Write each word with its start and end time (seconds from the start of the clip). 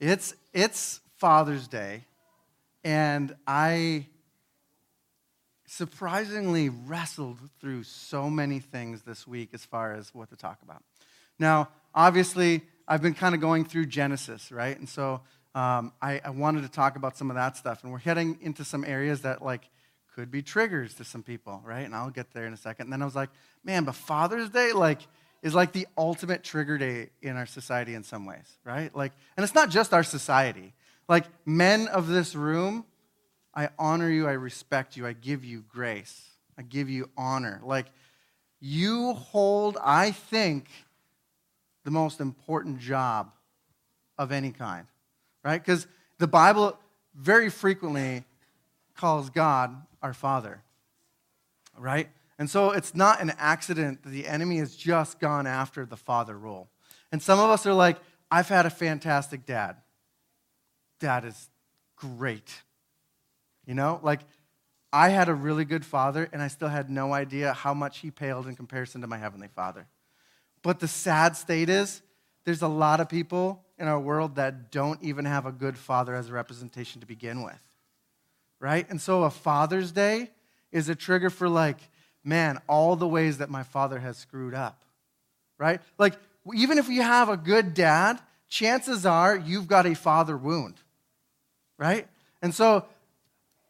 it's 0.00 0.34
it's 0.52 1.00
Father's 1.16 1.68
Day, 1.68 2.04
and 2.82 3.34
I 3.46 4.06
surprisingly 5.66 6.68
wrestled 6.68 7.38
through 7.60 7.82
so 7.82 8.30
many 8.30 8.60
things 8.60 9.02
this 9.02 9.26
week 9.26 9.50
as 9.52 9.64
far 9.64 9.94
as 9.94 10.14
what 10.14 10.30
to 10.30 10.36
talk 10.36 10.62
about. 10.62 10.82
Now, 11.38 11.68
obviously, 11.94 12.62
I've 12.86 13.02
been 13.02 13.14
kind 13.14 13.34
of 13.34 13.40
going 13.40 13.64
through 13.64 13.86
Genesis, 13.86 14.52
right? 14.52 14.78
And 14.78 14.88
so 14.88 15.22
um, 15.54 15.92
I, 16.00 16.20
I 16.24 16.30
wanted 16.30 16.62
to 16.62 16.68
talk 16.68 16.96
about 16.96 17.16
some 17.16 17.30
of 17.30 17.36
that 17.36 17.56
stuff, 17.56 17.82
and 17.82 17.90
we're 17.90 17.98
heading 17.98 18.38
into 18.40 18.64
some 18.64 18.84
areas 18.84 19.22
that 19.22 19.42
like 19.42 19.68
could 20.14 20.30
be 20.30 20.42
triggers 20.42 20.94
to 20.94 21.04
some 21.04 21.22
people, 21.22 21.60
right? 21.64 21.84
And 21.84 21.94
I'll 21.94 22.10
get 22.10 22.32
there 22.32 22.46
in 22.46 22.52
a 22.52 22.56
second. 22.56 22.86
And 22.86 22.92
then 22.92 23.02
I 23.02 23.04
was 23.04 23.16
like, 23.16 23.30
man, 23.64 23.84
but 23.84 23.96
Father's 23.96 24.48
Day, 24.48 24.72
like, 24.72 25.00
is 25.44 25.54
like 25.54 25.72
the 25.72 25.86
ultimate 25.96 26.42
trigger 26.42 26.78
day 26.78 27.10
in 27.20 27.36
our 27.36 27.44
society 27.44 27.94
in 27.94 28.02
some 28.02 28.24
ways, 28.24 28.58
right? 28.64 28.96
Like, 28.96 29.12
and 29.36 29.44
it's 29.44 29.54
not 29.54 29.68
just 29.68 29.92
our 29.92 30.02
society. 30.02 30.72
Like, 31.06 31.26
men 31.44 31.86
of 31.88 32.08
this 32.08 32.34
room, 32.34 32.86
I 33.54 33.68
honor 33.78 34.10
you, 34.10 34.26
I 34.26 34.32
respect 34.32 34.96
you, 34.96 35.06
I 35.06 35.12
give 35.12 35.44
you 35.44 35.62
grace, 35.68 36.30
I 36.58 36.62
give 36.62 36.88
you 36.88 37.10
honor. 37.14 37.60
Like, 37.62 37.86
you 38.58 39.12
hold, 39.12 39.76
I 39.84 40.12
think, 40.12 40.70
the 41.84 41.90
most 41.90 42.20
important 42.20 42.78
job 42.78 43.30
of 44.16 44.32
any 44.32 44.50
kind, 44.50 44.86
right? 45.44 45.62
Because 45.62 45.86
the 46.16 46.26
Bible 46.26 46.78
very 47.14 47.50
frequently 47.50 48.24
calls 48.96 49.28
God 49.28 49.76
our 50.00 50.14
Father, 50.14 50.62
right? 51.76 52.08
And 52.38 52.50
so 52.50 52.70
it's 52.70 52.94
not 52.94 53.20
an 53.20 53.32
accident 53.38 54.02
that 54.02 54.10
the 54.10 54.26
enemy 54.26 54.58
has 54.58 54.74
just 54.74 55.20
gone 55.20 55.46
after 55.46 55.86
the 55.86 55.96
father 55.96 56.36
role. 56.36 56.68
And 57.12 57.22
some 57.22 57.38
of 57.38 57.50
us 57.50 57.64
are 57.66 57.74
like, 57.74 57.96
I've 58.30 58.48
had 58.48 58.66
a 58.66 58.70
fantastic 58.70 59.46
dad. 59.46 59.76
Dad 60.98 61.24
is 61.24 61.48
great. 61.96 62.62
You 63.66 63.74
know, 63.74 64.00
like 64.02 64.20
I 64.92 65.10
had 65.10 65.28
a 65.28 65.34
really 65.34 65.64
good 65.64 65.84
father, 65.84 66.28
and 66.32 66.42
I 66.42 66.48
still 66.48 66.68
had 66.68 66.90
no 66.90 67.12
idea 67.12 67.52
how 67.52 67.74
much 67.74 67.98
he 67.98 68.10
paled 68.10 68.46
in 68.46 68.56
comparison 68.56 69.00
to 69.00 69.06
my 69.06 69.18
heavenly 69.18 69.48
father. 69.48 69.86
But 70.62 70.80
the 70.80 70.88
sad 70.88 71.36
state 71.36 71.68
is, 71.68 72.00
there's 72.44 72.62
a 72.62 72.68
lot 72.68 73.00
of 73.00 73.08
people 73.08 73.64
in 73.78 73.88
our 73.88 73.98
world 73.98 74.36
that 74.36 74.70
don't 74.70 75.02
even 75.02 75.24
have 75.24 75.46
a 75.46 75.52
good 75.52 75.76
father 75.76 76.14
as 76.14 76.30
a 76.30 76.32
representation 76.32 77.00
to 77.00 77.06
begin 77.06 77.42
with. 77.42 77.60
Right? 78.60 78.88
And 78.88 79.00
so 79.00 79.24
a 79.24 79.30
Father's 79.30 79.92
Day 79.92 80.30
is 80.70 80.88
a 80.88 80.94
trigger 80.94 81.28
for 81.28 81.48
like, 81.48 81.78
man, 82.24 82.60
all 82.66 82.96
the 82.96 83.06
ways 83.06 83.38
that 83.38 83.50
my 83.50 83.62
father 83.62 83.98
has 83.98 84.16
screwed 84.16 84.54
up, 84.54 84.82
right? 85.58 85.80
Like, 85.98 86.14
even 86.54 86.78
if 86.78 86.88
you 86.88 87.02
have 87.02 87.28
a 87.28 87.36
good 87.36 87.74
dad, 87.74 88.18
chances 88.48 89.06
are 89.06 89.36
you've 89.36 89.68
got 89.68 89.86
a 89.86 89.94
father 89.94 90.36
wound, 90.36 90.74
right? 91.78 92.08
And 92.42 92.54
so, 92.54 92.86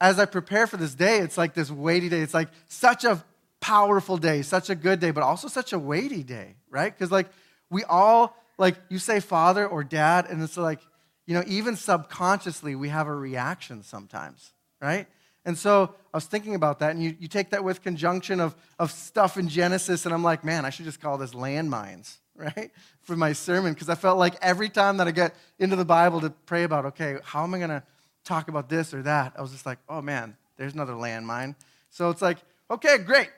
as 0.01 0.19
I 0.19 0.25
prepare 0.25 0.67
for 0.67 0.77
this 0.77 0.95
day, 0.95 1.19
it's 1.19 1.39
like 1.39 1.55
this 1.55 1.71
weighty 1.71 2.09
day. 2.09 2.21
It's 2.21 2.35
like 2.35 2.49
such 2.69 3.05
a 3.05 3.25
powerful 3.61 4.19
day, 4.19 4.43
such 4.43 4.69
a 4.71 4.75
good 4.75 5.01
day, 5.01 5.11
but 5.11 5.23
also 5.23 5.49
such 5.49 5.73
a 5.73 5.79
weighty 5.79 6.23
day, 6.23 6.57
right? 6.69 6.93
Because, 6.93 7.11
like, 7.11 7.29
we 7.71 7.85
all, 7.85 8.37
like, 8.59 8.77
you 8.89 8.99
say 8.99 9.21
father 9.21 9.67
or 9.67 9.83
dad, 9.83 10.27
and 10.29 10.43
it's 10.43 10.57
like, 10.57 10.81
you 11.27 11.35
know, 11.35 11.43
even 11.47 11.77
subconsciously, 11.77 12.75
we 12.75 12.91
have 12.91 13.07
a 13.07 13.15
reaction 13.15 13.83
sometimes, 13.83 14.53
right? 14.81 15.07
And 15.45 15.59
so 15.59 15.95
I 16.13 16.17
was 16.17 16.25
thinking 16.25 16.55
about 16.55 16.79
that, 16.79 16.93
and 16.93 17.03
you, 17.03 17.17
you 17.19 17.29
take 17.29 17.51
that 17.51 17.63
with 17.63 17.83
conjunction 17.83 18.41
of, 18.41 18.55
of 18.79 18.91
stuff 18.91 19.37
in 19.37 19.49
Genesis, 19.49 20.07
and 20.07 20.15
I'm 20.15 20.23
like, 20.23 20.45
man, 20.45 20.65
I 20.65 20.71
should 20.71 20.87
just 20.87 21.01
call 21.01 21.19
this 21.19 21.33
landmines, 21.33 22.17
right? 22.37 22.71
For 23.03 23.17
my 23.17 23.33
sermon, 23.33 23.75
because 23.75 23.89
I 23.89 23.95
felt 23.95 24.19
like 24.19 24.37
every 24.41 24.71
time 24.71 24.97
that 24.99 25.09
I 25.09 25.11
get 25.11 25.35
into 25.59 25.77
the 25.77 25.85
Bible 25.85 26.21
to 26.23 26.31
pray 26.31 26.65
about, 26.65 26.87
okay, 26.87 27.19
how 27.23 27.43
am 27.43 27.55
I 27.55 27.59
going 27.59 27.71
to 27.71 27.83
talk 28.25 28.49
about 28.49 28.69
this 28.69 28.95
or 28.95 29.03
that? 29.03 29.35
I 29.37 29.43
was 29.43 29.53
just 29.53 29.67
like, 29.67 29.79
oh 29.89 30.01
man, 30.01 30.37
there's 30.57 30.73
another 30.73 30.95
landmine. 30.95 31.55
So 31.91 32.11
it's 32.11 32.23
like, 32.23 32.39
okay, 32.71 32.99
great. 32.99 33.29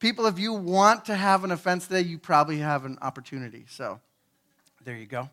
People, 0.00 0.26
if 0.26 0.38
you 0.38 0.52
want 0.52 1.04
to 1.04 1.14
have 1.14 1.44
an 1.44 1.52
offense 1.52 1.86
today, 1.86 2.00
you 2.00 2.18
probably 2.18 2.58
have 2.58 2.84
an 2.84 2.98
opportunity. 3.00 3.66
So 3.68 4.00
there 4.84 4.96
you 4.96 5.06
go. 5.06 5.30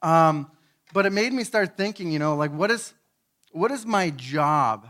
Um, 0.00 0.48
but 0.92 1.06
it 1.06 1.10
made 1.10 1.32
me 1.32 1.42
start 1.42 1.76
thinking, 1.76 2.12
you 2.12 2.20
know, 2.20 2.36
like, 2.36 2.52
what 2.52 2.70
is, 2.70 2.94
what 3.50 3.72
is 3.72 3.84
my 3.84 4.10
job? 4.10 4.88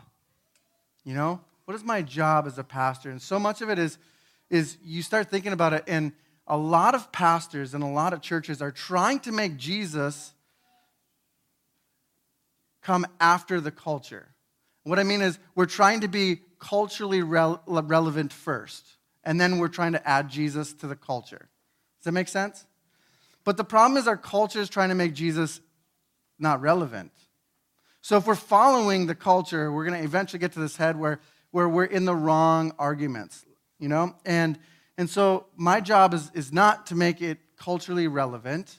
You 1.04 1.14
know, 1.14 1.40
what 1.64 1.74
is 1.74 1.84
my 1.84 2.02
job 2.02 2.46
as 2.46 2.58
a 2.58 2.64
pastor? 2.64 3.10
And 3.10 3.20
so 3.20 3.38
much 3.38 3.60
of 3.60 3.70
it 3.70 3.78
is, 3.78 3.98
is 4.50 4.76
you 4.84 5.02
start 5.02 5.30
thinking 5.30 5.52
about 5.52 5.72
it, 5.72 5.84
and 5.86 6.12
a 6.46 6.56
lot 6.56 6.94
of 6.94 7.10
pastors 7.12 7.74
and 7.74 7.82
a 7.82 7.88
lot 7.88 8.12
of 8.12 8.20
churches 8.20 8.60
are 8.60 8.70
trying 8.70 9.20
to 9.20 9.32
make 9.32 9.56
Jesus 9.56 10.34
come 12.82 13.06
after 13.20 13.60
the 13.60 13.70
culture. 13.70 14.28
What 14.84 14.98
I 14.98 15.04
mean 15.04 15.22
is, 15.22 15.38
we're 15.54 15.66
trying 15.66 16.00
to 16.00 16.08
be 16.08 16.41
culturally 16.58 17.22
re- 17.22 17.56
relevant 17.66 18.32
first, 18.32 18.84
and 19.24 19.41
then 19.41 19.58
we're 19.58 19.68
trying 19.68 19.92
to 19.92 20.08
add 20.08 20.28
Jesus 20.28 20.72
to 20.74 20.86
the 20.86 20.96
culture. 20.96 21.48
Does 22.00 22.04
that 22.04 22.12
make 22.12 22.28
sense? 22.28 22.66
But 23.44 23.56
the 23.56 23.64
problem 23.64 23.96
is, 23.96 24.08
our 24.08 24.16
culture 24.16 24.60
is 24.60 24.68
trying 24.68 24.88
to 24.88 24.94
make 24.94 25.14
Jesus 25.14 25.60
not 26.38 26.60
relevant. 26.60 27.12
So 28.02 28.16
if 28.16 28.26
we're 28.26 28.34
following 28.34 29.06
the 29.06 29.14
culture, 29.14 29.70
we're 29.70 29.84
going 29.84 29.98
to 29.98 30.04
eventually 30.04 30.40
get 30.40 30.52
to 30.52 30.58
this 30.58 30.76
head 30.76 30.98
where, 30.98 31.20
where 31.52 31.68
we're 31.68 31.84
in 31.84 32.04
the 32.04 32.14
wrong 32.14 32.72
arguments, 32.76 33.46
you 33.78 33.88
know? 33.88 34.16
And, 34.26 34.58
and 34.98 35.08
so 35.08 35.46
my 35.56 35.80
job 35.80 36.12
is, 36.12 36.30
is 36.34 36.52
not 36.52 36.86
to 36.88 36.96
make 36.96 37.22
it 37.22 37.38
culturally 37.56 38.08
relevant. 38.08 38.76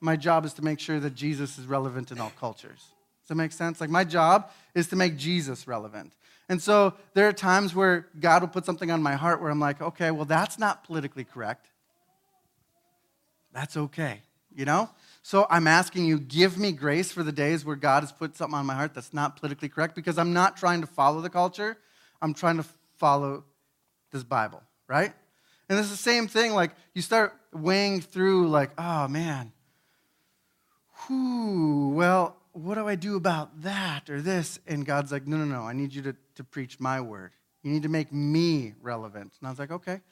My 0.00 0.16
job 0.16 0.44
is 0.44 0.54
to 0.54 0.62
make 0.62 0.80
sure 0.80 0.98
that 0.98 1.14
Jesus 1.14 1.56
is 1.56 1.66
relevant 1.66 2.10
in 2.10 2.18
all 2.18 2.32
cultures. 2.38 2.80
Does 3.22 3.28
that 3.28 3.36
make 3.36 3.52
sense? 3.52 3.80
Like 3.80 3.90
my 3.90 4.02
job 4.02 4.50
is 4.74 4.88
to 4.88 4.96
make 4.96 5.16
Jesus 5.16 5.68
relevant. 5.68 6.12
And 6.48 6.60
so 6.60 6.94
there 7.14 7.28
are 7.28 7.32
times 7.32 7.76
where 7.76 8.08
God 8.18 8.42
will 8.42 8.48
put 8.48 8.66
something 8.66 8.90
on 8.90 9.00
my 9.00 9.14
heart 9.14 9.40
where 9.40 9.50
I'm 9.50 9.60
like, 9.60 9.80
okay, 9.80 10.10
well, 10.10 10.24
that's 10.24 10.58
not 10.58 10.82
politically 10.82 11.24
correct. 11.24 11.68
That's 13.52 13.76
okay, 13.76 14.20
you 14.52 14.64
know? 14.64 14.90
So 15.26 15.46
I'm 15.48 15.66
asking 15.66 16.04
you, 16.04 16.20
give 16.20 16.58
me 16.58 16.70
grace 16.70 17.10
for 17.10 17.22
the 17.22 17.32
days 17.32 17.64
where 17.64 17.76
God 17.76 18.02
has 18.02 18.12
put 18.12 18.36
something 18.36 18.58
on 18.58 18.66
my 18.66 18.74
heart 18.74 18.92
that's 18.92 19.14
not 19.14 19.36
politically 19.36 19.70
correct 19.70 19.94
because 19.94 20.18
I'm 20.18 20.34
not 20.34 20.58
trying 20.58 20.82
to 20.82 20.86
follow 20.86 21.22
the 21.22 21.30
culture. 21.30 21.78
I'm 22.20 22.34
trying 22.34 22.58
to 22.58 22.64
follow 22.98 23.44
this 24.12 24.22
Bible, 24.22 24.62
right? 24.86 25.14
And 25.70 25.78
it's 25.78 25.88
the 25.88 25.96
same 25.96 26.28
thing. 26.28 26.52
Like 26.52 26.72
you 26.92 27.00
start 27.00 27.32
weighing 27.54 28.02
through, 28.02 28.48
like, 28.48 28.72
oh 28.76 29.08
man, 29.08 29.52
whoo, 31.08 31.88
well, 31.88 32.36
what 32.52 32.74
do 32.74 32.86
I 32.86 32.94
do 32.94 33.16
about 33.16 33.62
that 33.62 34.10
or 34.10 34.20
this? 34.20 34.60
And 34.66 34.84
God's 34.84 35.10
like, 35.10 35.26
no, 35.26 35.38
no, 35.38 35.46
no, 35.46 35.62
I 35.62 35.72
need 35.72 35.94
you 35.94 36.02
to, 36.02 36.16
to 36.34 36.44
preach 36.44 36.78
my 36.78 37.00
word. 37.00 37.32
You 37.62 37.72
need 37.72 37.84
to 37.84 37.88
make 37.88 38.12
me 38.12 38.74
relevant. 38.82 39.32
And 39.40 39.48
I 39.48 39.50
was 39.50 39.58
like, 39.58 39.70
okay. 39.70 40.02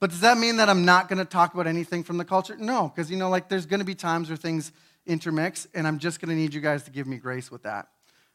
But 0.00 0.10
does 0.10 0.20
that 0.20 0.38
mean 0.38 0.56
that 0.56 0.70
I'm 0.70 0.84
not 0.84 1.08
going 1.08 1.18
to 1.18 1.26
talk 1.26 1.52
about 1.52 1.66
anything 1.66 2.02
from 2.02 2.16
the 2.16 2.24
culture? 2.24 2.56
No, 2.58 2.88
because, 2.88 3.10
you 3.10 3.18
know, 3.18 3.28
like 3.28 3.48
there's 3.48 3.66
going 3.66 3.80
to 3.80 3.86
be 3.86 3.94
times 3.94 4.30
where 4.30 4.36
things 4.36 4.72
intermix, 5.06 5.68
and 5.74 5.86
I'm 5.86 5.98
just 5.98 6.20
going 6.20 6.30
to 6.30 6.34
need 6.34 6.54
you 6.54 6.60
guys 6.60 6.84
to 6.84 6.90
give 6.90 7.06
me 7.06 7.18
grace 7.18 7.50
with 7.50 7.64
that. 7.64 7.88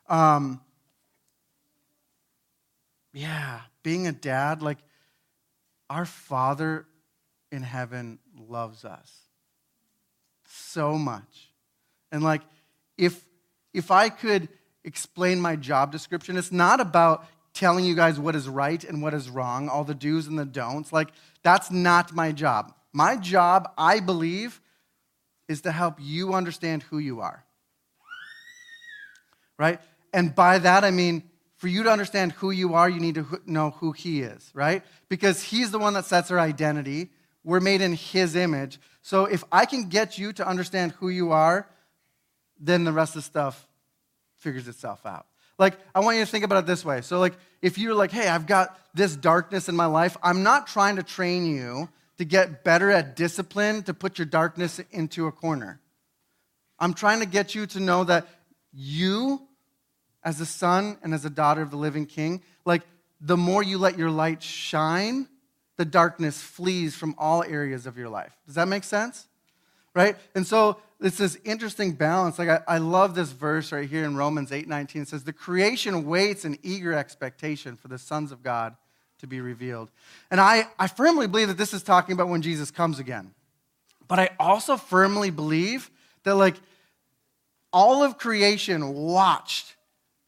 Um, 0.08 0.62
yeah, 3.14 3.62
being 3.82 4.08
a 4.08 4.12
dad, 4.12 4.62
like 4.62 4.78
our 5.90 6.06
Father 6.06 6.86
in 7.52 7.64
heaven 7.64 8.20
loves 8.38 8.86
us 8.86 9.12
so 10.48 10.98
much. 10.98 11.52
And 12.12 12.24
like, 12.24 12.42
if 12.98 13.26
if 13.74 13.92
I 13.92 14.10
could 14.10 14.50
explain 14.84 15.40
my 15.40 15.56
job 15.56 15.92
description, 15.92 16.38
it's 16.38 16.52
not 16.52 16.80
about 16.80 17.26
telling 17.54 17.86
you 17.86 17.96
guys 17.96 18.20
what 18.20 18.36
is 18.36 18.48
right 18.48 18.84
and 18.84 19.02
what 19.02 19.14
is 19.14 19.30
wrong, 19.30 19.70
all 19.70 19.84
the 19.84 19.96
do's 19.96 20.28
and 20.28 20.38
the 20.38 20.46
don'ts. 20.46 20.94
Like, 20.94 21.10
that's 21.46 21.70
not 21.70 22.12
my 22.12 22.32
job. 22.32 22.74
My 22.92 23.18
job, 23.18 23.72
I 23.78 24.00
believe, 24.00 24.60
is 25.48 25.62
to 25.62 25.72
help 25.72 25.98
you 26.00 26.34
understand 26.34 26.82
who 26.82 26.98
you 26.98 27.22
are. 27.22 27.46
Right? 29.60 29.80
And 30.12 30.34
by 30.34 30.58
that, 30.58 30.84
I 30.84 30.90
mean, 30.90 31.22
for 31.58 31.68
you 31.68 31.84
to 31.84 31.92
understand 31.92 32.32
who 32.32 32.50
you 32.50 32.74
are, 32.74 32.90
you 32.90 33.00
need 33.00 33.16
to 33.16 33.42
know 33.46 33.70
who 33.70 33.92
He 33.92 34.22
is, 34.22 34.50
right? 34.56 34.84
Because 35.08 35.44
He's 35.44 35.70
the 35.70 35.78
one 35.78 35.94
that 35.94 36.06
sets 36.06 36.32
our 36.32 36.40
identity. 36.40 37.12
We're 37.44 37.60
made 37.60 37.82
in 37.82 37.94
His 37.94 38.36
image. 38.36 38.80
So 39.04 39.26
if 39.26 39.44
I 39.52 39.68
can 39.68 39.88
get 39.88 40.18
you 40.18 40.34
to 40.34 40.48
understand 40.48 40.94
who 40.94 41.10
you 41.10 41.32
are, 41.32 41.70
then 42.60 42.86
the 42.86 42.92
rest 42.92 43.16
of 43.16 43.22
the 43.22 43.28
stuff 43.28 43.68
figures 44.38 44.68
itself 44.68 45.06
out. 45.06 45.28
Like, 45.58 45.78
I 45.94 46.02
want 46.02 46.18
you 46.18 46.26
to 46.26 46.30
think 46.30 46.44
about 46.44 46.64
it 46.64 46.68
this 46.68 46.84
way. 46.84 47.02
So, 47.02 47.20
like, 47.20 47.34
if 47.62 47.78
you're 47.78 47.96
like, 47.96 48.12
hey, 48.12 48.28
I've 48.28 48.46
got 48.46 48.78
this 48.94 49.16
darkness 49.16 49.70
in 49.70 49.76
my 49.76 49.86
life, 49.86 50.18
I'm 50.22 50.44
not 50.44 50.68
trying 50.68 50.98
to 50.98 51.04
train 51.04 51.46
you 51.46 51.90
to 52.18 52.26
get 52.26 52.64
better 52.64 52.92
at 52.92 53.16
discipline 53.16 53.84
to 53.84 53.94
put 53.94 54.18
your 54.18 54.26
darkness 54.26 54.80
into 54.92 55.28
a 55.28 55.32
corner. 55.32 55.80
I'm 56.80 56.94
trying 56.94 57.22
to 57.22 57.26
get 57.26 57.56
you 57.56 57.66
to 57.68 57.80
know 57.80 58.04
that 58.04 58.28
you, 58.74 59.42
as 60.24 60.42
a 60.42 60.46
son 60.46 60.98
and 61.04 61.14
as 61.14 61.24
a 61.24 61.30
daughter 61.30 61.62
of 61.62 61.72
the 61.72 61.78
living 61.78 62.06
king, 62.06 62.42
like, 62.66 62.82
the 63.22 63.38
more 63.38 63.64
you 63.64 63.78
let 63.78 63.98
your 63.98 64.12
light 64.12 64.44
shine, 64.44 65.28
the 65.78 65.86
darkness 65.86 66.42
flees 66.42 66.96
from 66.96 67.16
all 67.18 67.44
areas 67.44 67.86
of 67.86 67.98
your 67.98 68.10
life. 68.10 68.36
Does 68.46 68.56
that 68.56 68.68
make 68.68 68.84
sense? 68.84 69.28
Right? 69.94 70.18
And 70.36 70.46
so 70.46 70.78
it's 71.02 71.18
this 71.18 71.38
interesting 71.44 71.92
balance. 71.92 72.40
Like 72.40 72.50
I, 72.50 72.62
I 72.68 72.78
love 72.78 73.16
this 73.16 73.32
verse 73.32 73.72
right 73.72 73.88
here 73.88 74.06
in 74.06 74.16
Romans 74.16 74.52
8 74.52 74.68
19. 74.68 75.02
It 75.04 75.08
says, 75.08 75.24
The 75.24 75.34
creation 75.34 76.06
waits 76.06 76.46
in 76.46 76.58
eager 76.64 76.94
expectation 76.94 77.76
for 77.76 77.88
the 77.88 77.98
sons 77.98 78.32
of 78.32 78.44
God 78.44 78.76
to 79.20 79.28
be 79.28 79.42
revealed. 79.42 79.90
And 80.32 80.40
I, 80.40 80.68
I 80.80 80.88
firmly 80.88 81.28
believe 81.28 81.50
that 81.50 81.58
this 81.58 81.74
is 81.74 81.84
talking 81.84 82.14
about 82.14 82.30
when 82.30 82.42
Jesus 82.42 82.72
comes 82.72 83.00
again. 83.00 83.34
But 84.08 84.20
I 84.20 84.30
also 84.40 84.78
firmly 84.78 85.32
believe 85.32 85.90
that 86.24 86.36
like 86.36 86.56
all 87.74 88.04
of 88.04 88.18
creation 88.18 88.94
watched, 88.94 89.76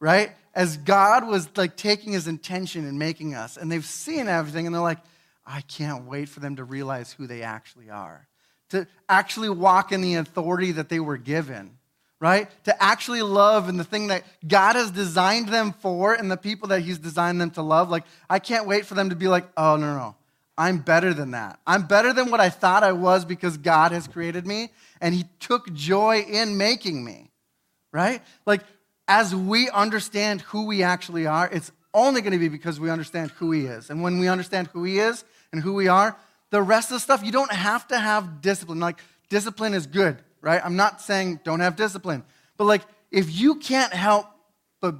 right? 0.00 0.32
As 0.54 0.76
God 0.76 1.26
was 1.26 1.48
like 1.56 1.76
taking 1.76 2.12
his 2.12 2.28
intention 2.28 2.86
and 2.86 2.98
making 2.98 3.34
us, 3.34 3.56
and 3.56 3.70
they've 3.70 3.84
seen 3.84 4.28
everything, 4.28 4.66
and 4.66 4.74
they're 4.74 4.82
like, 4.82 4.98
I 5.46 5.62
can't 5.62 6.04
wait 6.04 6.28
for 6.28 6.40
them 6.40 6.56
to 6.56 6.64
realize 6.64 7.12
who 7.12 7.26
they 7.26 7.42
actually 7.42 7.88
are 7.88 8.28
to 8.70 8.86
actually 9.08 9.48
walk 9.48 9.92
in 9.92 10.00
the 10.00 10.16
authority 10.16 10.72
that 10.72 10.88
they 10.88 11.00
were 11.00 11.16
given, 11.16 11.78
right? 12.20 12.48
To 12.64 12.82
actually 12.82 13.22
love 13.22 13.68
and 13.68 13.78
the 13.78 13.84
thing 13.84 14.08
that 14.08 14.24
God 14.46 14.76
has 14.76 14.90
designed 14.90 15.48
them 15.48 15.72
for 15.72 16.14
and 16.14 16.30
the 16.30 16.36
people 16.36 16.68
that 16.68 16.80
He's 16.80 16.98
designed 16.98 17.40
them 17.40 17.50
to 17.52 17.62
love. 17.62 17.90
Like, 17.90 18.04
I 18.28 18.38
can't 18.38 18.66
wait 18.66 18.86
for 18.86 18.94
them 18.94 19.10
to 19.10 19.16
be 19.16 19.28
like, 19.28 19.46
oh, 19.56 19.76
no, 19.76 19.96
no. 19.96 20.14
I'm 20.56 20.78
better 20.78 21.14
than 21.14 21.30
that. 21.30 21.60
I'm 21.66 21.86
better 21.86 22.12
than 22.12 22.32
what 22.32 22.40
I 22.40 22.50
thought 22.50 22.82
I 22.82 22.90
was 22.90 23.24
because 23.24 23.56
God 23.56 23.92
has 23.92 24.08
created 24.08 24.46
me 24.46 24.70
and 25.00 25.14
He 25.14 25.24
took 25.38 25.72
joy 25.72 26.26
in 26.28 26.58
making 26.58 27.04
me, 27.04 27.30
right? 27.92 28.22
Like, 28.44 28.62
as 29.06 29.34
we 29.34 29.70
understand 29.70 30.40
who 30.42 30.66
we 30.66 30.82
actually 30.82 31.26
are, 31.26 31.48
it's 31.50 31.70
only 31.94 32.20
going 32.20 32.32
to 32.32 32.38
be 32.38 32.48
because 32.48 32.80
we 32.80 32.90
understand 32.90 33.30
who 33.32 33.52
He 33.52 33.66
is. 33.66 33.88
And 33.88 34.02
when 34.02 34.18
we 34.18 34.28
understand 34.28 34.68
who 34.68 34.82
He 34.84 34.98
is 34.98 35.24
and 35.52 35.62
who 35.62 35.74
we 35.74 35.86
are, 35.86 36.16
the 36.50 36.62
rest 36.62 36.90
of 36.90 36.96
the 36.96 37.00
stuff, 37.00 37.22
you 37.24 37.32
don't 37.32 37.52
have 37.52 37.86
to 37.88 37.98
have 37.98 38.40
discipline. 38.40 38.80
Like, 38.80 39.00
discipline 39.28 39.74
is 39.74 39.86
good, 39.86 40.18
right? 40.40 40.60
I'm 40.64 40.76
not 40.76 41.00
saying 41.00 41.40
don't 41.44 41.60
have 41.60 41.76
discipline. 41.76 42.24
But, 42.56 42.64
like, 42.64 42.82
if 43.10 43.30
you 43.30 43.56
can't 43.56 43.92
help 43.92 44.26
but 44.80 44.96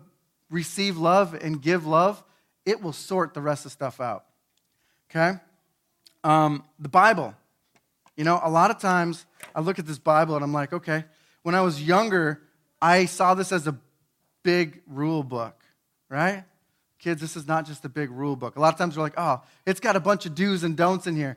receive 0.50 0.96
love 0.96 1.34
and 1.34 1.60
give 1.60 1.86
love, 1.86 2.22
it 2.64 2.82
will 2.82 2.92
sort 2.92 3.34
the 3.34 3.40
rest 3.40 3.66
of 3.66 3.72
stuff 3.72 4.00
out. 4.00 4.24
Okay? 5.10 5.38
Um, 6.24 6.64
the 6.78 6.88
Bible. 6.88 7.34
You 8.16 8.24
know, 8.24 8.40
a 8.42 8.50
lot 8.50 8.70
of 8.70 8.78
times 8.78 9.24
I 9.54 9.60
look 9.60 9.78
at 9.78 9.86
this 9.86 9.98
Bible 9.98 10.34
and 10.34 10.44
I'm 10.44 10.52
like, 10.52 10.72
okay, 10.72 11.04
when 11.42 11.54
I 11.54 11.62
was 11.62 11.80
younger, 11.82 12.42
I 12.82 13.06
saw 13.06 13.34
this 13.34 13.52
as 13.52 13.66
a 13.66 13.76
big 14.42 14.82
rule 14.86 15.22
book, 15.22 15.56
right? 16.08 16.44
Kids, 16.98 17.20
this 17.20 17.36
is 17.36 17.46
not 17.46 17.66
just 17.66 17.84
a 17.84 17.88
big 17.88 18.10
rule 18.10 18.36
book. 18.36 18.56
A 18.56 18.60
lot 18.60 18.72
of 18.72 18.78
times 18.78 18.96
we're 18.96 19.04
like, 19.04 19.14
oh, 19.16 19.42
it's 19.66 19.80
got 19.80 19.96
a 19.96 20.00
bunch 20.00 20.26
of 20.26 20.34
do's 20.34 20.64
and 20.64 20.76
don'ts 20.76 21.06
in 21.06 21.14
here. 21.14 21.36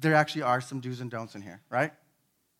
There 0.00 0.14
actually 0.14 0.42
are 0.42 0.60
some 0.60 0.80
do's 0.80 1.00
and 1.00 1.10
don'ts 1.10 1.34
in 1.34 1.42
here, 1.42 1.60
right? 1.68 1.92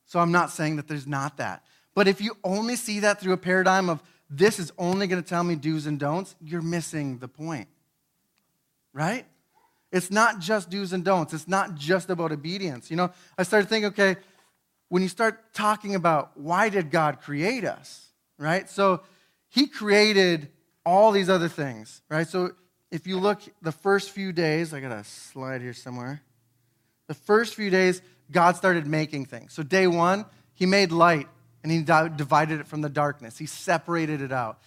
So 0.04 0.18
I'm 0.18 0.32
not 0.32 0.50
saying 0.50 0.76
that 0.76 0.88
there's 0.88 1.06
not 1.06 1.38
that. 1.38 1.64
But 1.94 2.06
if 2.06 2.20
you 2.20 2.36
only 2.44 2.76
see 2.76 3.00
that 3.00 3.20
through 3.20 3.32
a 3.32 3.38
paradigm 3.38 3.88
of 3.88 4.02
this 4.30 4.58
is 4.58 4.72
only 4.78 5.06
going 5.06 5.22
to 5.22 5.28
tell 5.28 5.42
me 5.42 5.54
do's 5.54 5.86
and 5.86 5.98
don'ts, 5.98 6.34
you're 6.40 6.62
missing 6.62 7.18
the 7.18 7.28
point, 7.28 7.68
right? 8.92 9.24
It's 9.90 10.10
not 10.10 10.38
just 10.38 10.68
do's 10.68 10.92
and 10.92 11.04
don'ts. 11.04 11.32
It's 11.32 11.48
not 11.48 11.74
just 11.74 12.10
about 12.10 12.30
obedience. 12.30 12.90
You 12.90 12.96
know, 12.96 13.10
I 13.38 13.42
started 13.42 13.68
thinking, 13.68 13.88
okay, 13.88 14.16
when 14.90 15.02
you 15.02 15.08
start 15.08 15.54
talking 15.54 15.94
about 15.94 16.32
why 16.36 16.68
did 16.68 16.90
God 16.90 17.20
create 17.20 17.64
us, 17.64 18.08
right? 18.38 18.68
So 18.68 19.02
he 19.48 19.66
created 19.66 20.50
all 20.88 21.12
these 21.12 21.28
other 21.28 21.48
things, 21.48 22.00
right? 22.08 22.26
So 22.26 22.52
if 22.90 23.06
you 23.06 23.18
look 23.18 23.42
the 23.60 23.72
first 23.72 24.10
few 24.10 24.32
days, 24.32 24.72
I 24.72 24.80
got 24.80 24.90
a 24.90 25.04
slide 25.04 25.60
here 25.60 25.74
somewhere. 25.74 26.22
The 27.08 27.14
first 27.14 27.54
few 27.54 27.68
days, 27.68 28.00
God 28.30 28.56
started 28.56 28.86
making 28.86 29.26
things. 29.26 29.52
So 29.52 29.62
day 29.62 29.86
one, 29.86 30.24
he 30.54 30.64
made 30.64 30.90
light 30.90 31.28
and 31.62 31.70
he 31.70 31.82
divided 31.82 32.60
it 32.60 32.66
from 32.66 32.80
the 32.80 32.88
darkness. 32.88 33.36
He 33.36 33.44
separated 33.44 34.22
it 34.22 34.32
out. 34.32 34.60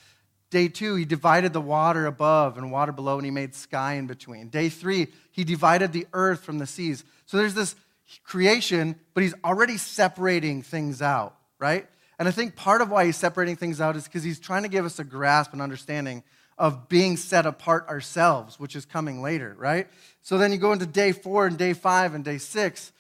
Day 0.52 0.68
two, 0.68 0.96
he 0.96 1.06
divided 1.06 1.54
the 1.54 1.62
water 1.62 2.06
above 2.06 2.58
and 2.58 2.72
water 2.72 2.92
below, 2.92 3.16
and 3.16 3.26
he 3.26 3.32
made 3.32 3.56
sky 3.56 3.94
in 3.94 4.06
between. 4.06 4.50
Day 4.50 4.70
three, 4.70 5.08
he 5.32 5.44
divided 5.44 5.92
the 5.92 6.06
earth 6.14 6.44
from 6.44 6.60
the 6.60 6.68
seas. 6.68 7.04
So 7.26 7.38
there's 7.38 7.54
this 7.54 7.74
creation, 8.24 9.00
but 9.14 9.24
he's 9.24 9.34
already 9.44 9.78
separating 9.78 10.62
things 10.62 11.02
out, 11.02 11.36
right? 11.58 11.88
And 12.22 12.28
I 12.28 12.32
think 12.32 12.56
part 12.56 12.84
of 12.84 12.92
why 12.92 13.06
he's 13.06 13.18
separating 13.18 13.56
things 13.56 13.82
out 13.82 13.96
is 13.96 14.04
because 14.04 14.22
he's 14.22 14.40
trying 14.40 14.62
to 14.62 14.70
give 14.70 14.86
us 14.86 15.00
a 15.00 15.04
grasp 15.04 15.54
and 15.54 15.60
understanding 15.60 16.22
of 16.56 16.88
being 16.88 17.18
set 17.18 17.48
apart 17.48 17.88
ourselves, 17.88 18.60
which 18.60 18.76
is 18.76 18.86
coming 18.86 19.24
later, 19.24 19.56
right? 19.58 19.88
So 20.22 20.38
then 20.38 20.52
you 20.52 20.60
go 20.60 20.72
into 20.72 20.86
day 20.86 21.14
four 21.14 21.48
and 21.48 21.58
day 21.58 21.74
five 21.74 22.14
and 22.14 22.24
day 22.24 22.38
six, 22.38 22.92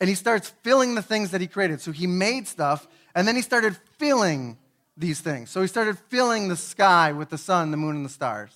and 0.00 0.08
he 0.08 0.16
starts 0.16 0.50
filling 0.64 0.96
the 0.96 1.02
things 1.02 1.30
that 1.30 1.40
he 1.40 1.46
created. 1.46 1.80
So 1.80 1.92
he 1.92 2.08
made 2.08 2.48
stuff, 2.48 2.88
and 3.14 3.28
then 3.28 3.36
he 3.36 3.40
started 3.40 3.76
filling 3.98 4.58
these 4.96 5.20
things. 5.20 5.48
So 5.48 5.60
he 5.60 5.68
started 5.68 5.96
filling 6.08 6.48
the 6.48 6.56
sky 6.56 7.12
with 7.12 7.28
the 7.28 7.38
sun, 7.38 7.70
the 7.70 7.76
moon, 7.76 7.94
and 7.94 8.04
the 8.04 8.10
stars. 8.10 8.50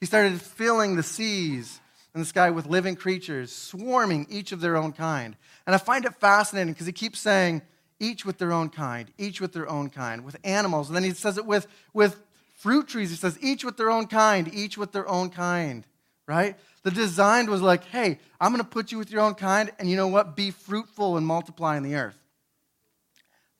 He 0.00 0.06
started 0.06 0.42
filling 0.42 0.96
the 0.96 1.04
seas 1.04 1.78
and 2.12 2.20
the 2.20 2.26
sky 2.26 2.50
with 2.50 2.66
living 2.66 2.96
creatures, 2.96 3.52
swarming 3.52 4.26
each 4.28 4.50
of 4.50 4.60
their 4.60 4.76
own 4.76 4.90
kind. 4.90 5.36
And 5.64 5.76
I 5.76 5.78
find 5.78 6.04
it 6.06 6.16
fascinating 6.16 6.72
because 6.72 6.86
he 6.86 6.92
keeps 6.92 7.20
saying, 7.20 7.62
each 8.04 8.24
with 8.26 8.38
their 8.38 8.52
own 8.52 8.68
kind, 8.68 9.10
each 9.18 9.40
with 9.40 9.52
their 9.52 9.68
own 9.68 9.88
kind, 9.88 10.24
with 10.24 10.36
animals. 10.44 10.88
And 10.88 10.96
then 10.96 11.04
he 11.04 11.12
says 11.12 11.38
it 11.38 11.46
with, 11.46 11.66
with 11.92 12.20
fruit 12.56 12.88
trees. 12.88 13.10
He 13.10 13.16
says, 13.16 13.38
each 13.40 13.64
with 13.64 13.76
their 13.76 13.90
own 13.90 14.06
kind, 14.06 14.52
each 14.52 14.76
with 14.76 14.92
their 14.92 15.08
own 15.08 15.30
kind, 15.30 15.86
right? 16.26 16.56
The 16.82 16.90
design 16.90 17.50
was 17.50 17.62
like, 17.62 17.84
hey, 17.84 18.18
I'm 18.40 18.52
going 18.52 18.62
to 18.62 18.68
put 18.68 18.92
you 18.92 18.98
with 18.98 19.10
your 19.10 19.22
own 19.22 19.34
kind, 19.34 19.70
and 19.78 19.88
you 19.88 19.96
know 19.96 20.08
what? 20.08 20.36
Be 20.36 20.50
fruitful 20.50 21.16
and 21.16 21.26
multiply 21.26 21.76
in 21.76 21.82
the 21.82 21.94
earth. 21.94 22.18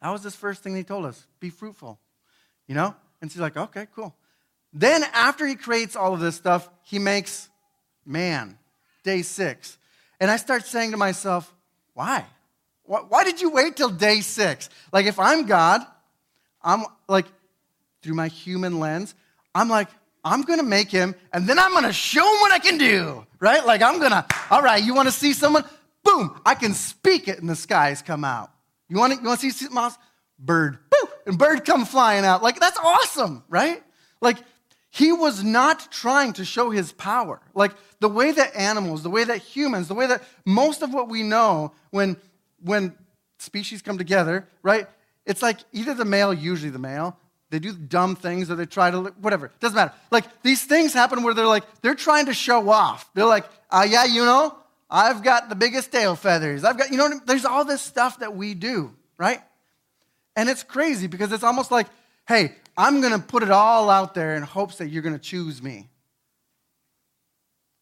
That 0.03 0.11
was 0.11 0.23
his 0.23 0.37
first 0.37 0.63
thing 0.63 0.77
he 0.77 0.85
told 0.85 1.07
us 1.07 1.27
be 1.41 1.49
fruitful, 1.49 1.99
you 2.67 2.75
know? 2.75 2.95
And 3.23 3.33
she's 3.33 3.41
like, 3.41 3.57
okay, 3.57 3.87
cool. 3.95 4.15
Then, 4.73 5.05
after 5.15 5.47
he 5.47 5.55
creates 5.55 5.97
all 5.97 6.13
of 6.13 6.21
this 6.21 6.37
stuff, 6.37 6.69
he 6.83 6.99
makes 6.99 7.49
man, 8.05 8.59
day 9.03 9.23
six. 9.23 9.79
And 10.21 10.31
I 10.31 10.37
start 10.37 10.67
saying 10.67 10.91
to 10.91 10.97
myself, 10.97 11.55
why? 11.95 12.25
Why 12.85 13.25
did 13.25 13.41
you 13.41 13.51
wait 13.51 13.77
till 13.77 13.89
day 13.89 14.21
six? 14.21 14.69
Like, 14.93 15.07
if 15.07 15.19
I'm 15.19 15.47
God, 15.47 15.81
I'm 16.63 16.85
like, 17.09 17.27
through 18.03 18.15
my 18.15 18.29
human 18.29 18.79
lens, 18.79 19.15
I'm 19.55 19.69
like, 19.69 19.89
I'm 20.23 20.43
gonna 20.43 20.63
make 20.63 20.91
him, 20.91 21.15
and 21.33 21.47
then 21.47 21.59
I'm 21.59 21.73
gonna 21.73 21.93
show 21.93 22.21
him 22.21 22.41
what 22.41 22.53
I 22.53 22.59
can 22.59 22.79
do, 22.79 23.27
right? 23.41 23.65
Like, 23.65 23.83
I'm 23.83 24.01
gonna, 24.01 24.27
all 24.51 24.63
right, 24.63 24.83
you 24.83 24.95
wanna 24.95 25.11
see 25.11 25.33
someone? 25.33 25.65
Boom, 26.03 26.39
I 26.45 26.55
can 26.55 26.75
speak 26.75 27.29
it, 27.29 27.39
and 27.39 27.49
the 27.49 27.57
skies 27.57 28.03
come 28.03 28.25
out. 28.25 28.51
You 28.89 28.99
wanna, 28.99 29.17
you 29.17 29.23
wanna 29.23 29.39
see 29.39 29.69
mouse? 29.71 29.97
Bird, 30.39 30.79
boom, 30.91 31.11
and 31.27 31.39
bird 31.39 31.65
come 31.65 31.85
flying 31.87 32.25
out. 32.25 32.43
Like, 32.43 32.61
that's 32.61 32.79
awesome, 32.79 33.45
right? 33.49 33.83
Like, 34.21 34.39
he 34.91 35.13
was 35.13 35.43
not 35.43 35.91
trying 35.91 36.35
to 36.35 36.45
show 36.45 36.71
his 36.71 36.93
power. 36.93 37.41
Like, 37.55 37.73
the 38.01 38.09
way 38.09 38.33
that 38.33 38.55
animals, 38.55 39.03
the 39.03 39.11
way 39.11 39.25
that 39.25 39.39
humans, 39.39 39.89
the 39.89 39.95
way 39.95 40.07
that 40.07 40.23
most 40.45 40.83
of 40.83 40.93
what 40.93 41.09
we 41.09 41.23
know 41.23 41.73
when 41.91 42.17
when 42.65 42.95
species 43.39 43.83
come 43.83 43.99
together, 43.99 44.49
right? 44.63 44.89
It's 45.27 45.43
like 45.43 45.59
either 45.73 45.95
the 45.95 46.05
male, 46.05 46.35
usually 46.35 46.71
the 46.71 46.79
male, 46.79 47.17
they 47.51 47.59
do 47.59 47.73
dumb 47.73 48.17
things 48.17 48.51
or 48.51 48.57
they 48.57 48.67
try 48.67 48.91
to, 48.91 49.15
whatever. 49.21 49.53
Doesn't 49.61 49.77
matter. 49.77 49.93
Like 50.11 50.25
these 50.43 50.65
things 50.65 50.93
happen 50.93 51.23
where 51.23 51.35
they're 51.35 51.47
like, 51.47 51.65
they're 51.83 51.95
trying 51.95 52.27
to 52.27 52.35
show 52.35 52.69
off. 52.69 53.09
They're 53.15 53.27
like, 53.27 53.45
uh, 53.71 53.87
yeah, 53.89 54.05
you 54.05 54.25
know, 54.25 54.57
I've 54.91 55.23
got 55.23 55.49
the 55.49 55.55
biggest 55.55 55.93
tail 55.93 56.17
feathers. 56.17 56.65
I've 56.65 56.79
got, 56.79 56.91
you 56.91 56.97
know, 56.97 57.07
I 57.07 57.11
mean? 57.11 57.21
there's 57.27 57.45
all 57.45 57.65
this 57.65 57.83
stuff 57.83 58.21
that 58.21 58.35
we 58.35 58.55
do, 58.55 58.93
right? 59.19 59.41
And 60.37 60.49
it's 60.49 60.63
crazy 60.63 61.07
because 61.07 61.33
it's 61.33 61.45
almost 61.45 61.71
like, 61.71 61.87
hey, 62.27 62.57
I'm 62.77 63.01
going 63.01 63.13
to 63.13 63.25
put 63.25 63.43
it 63.43 63.51
all 63.51 63.89
out 63.89 64.15
there 64.15 64.35
in 64.35 64.43
hopes 64.43 64.77
that 64.79 64.89
you're 64.89 65.03
going 65.03 65.15
to 65.15 65.21
choose 65.21 65.63
me. 65.63 65.89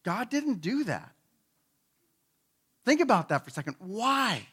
God 0.03 0.29
didn't 0.29 0.61
do 0.61 0.83
that. 0.83 1.09
Think 2.85 3.01
about 3.01 3.29
that 3.29 3.43
for 3.43 3.49
a 3.49 3.53
second. 3.53 3.75
Why? 3.79 4.45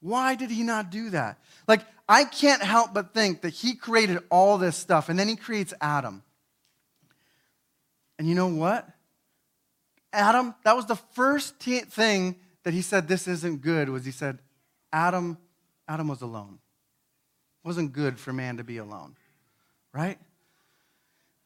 Why 0.00 0.34
did 0.34 0.50
he 0.50 0.62
not 0.62 0.90
do 0.90 1.10
that? 1.10 1.38
Like, 1.68 1.82
I 2.08 2.24
can't 2.24 2.62
help 2.62 2.92
but 2.92 3.14
think 3.14 3.42
that 3.42 3.50
he 3.50 3.74
created 3.74 4.18
all 4.30 4.58
this 4.58 4.76
stuff 4.76 5.08
and 5.08 5.18
then 5.18 5.28
he 5.28 5.36
creates 5.36 5.72
Adam. 5.80 6.22
And 8.18 8.28
you 8.28 8.34
know 8.34 8.48
what? 8.48 8.88
Adam, 10.12 10.54
that 10.64 10.74
was 10.74 10.86
the 10.86 10.96
first 10.96 11.60
t- 11.60 11.80
thing 11.80 12.36
that 12.64 12.74
he 12.74 12.82
said 12.82 13.06
this 13.06 13.28
isn't 13.28 13.62
good 13.62 13.88
was 13.88 14.04
he 14.04 14.10
said 14.10 14.38
Adam 14.92 15.38
Adam 15.86 16.08
was 16.08 16.22
alone. 16.22 16.58
It 17.64 17.66
wasn't 17.66 17.92
good 17.92 18.18
for 18.18 18.32
man 18.32 18.58
to 18.58 18.64
be 18.64 18.78
alone. 18.78 19.16
Right? 19.92 20.18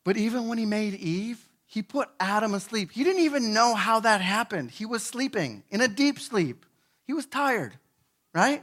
But 0.04 0.18
even 0.18 0.48
when 0.48 0.58
he 0.58 0.66
made 0.66 0.94
Eve, 0.94 1.48
he 1.66 1.82
put 1.82 2.10
Adam 2.20 2.52
asleep. 2.52 2.92
He 2.92 3.04
didn't 3.04 3.22
even 3.22 3.54
know 3.54 3.74
how 3.74 4.00
that 4.00 4.20
happened. 4.20 4.70
He 4.70 4.84
was 4.84 5.02
sleeping 5.02 5.62
in 5.70 5.80
a 5.80 5.88
deep 5.88 6.20
sleep. 6.20 6.66
He 7.06 7.14
was 7.14 7.24
tired 7.24 7.78
right? 8.34 8.62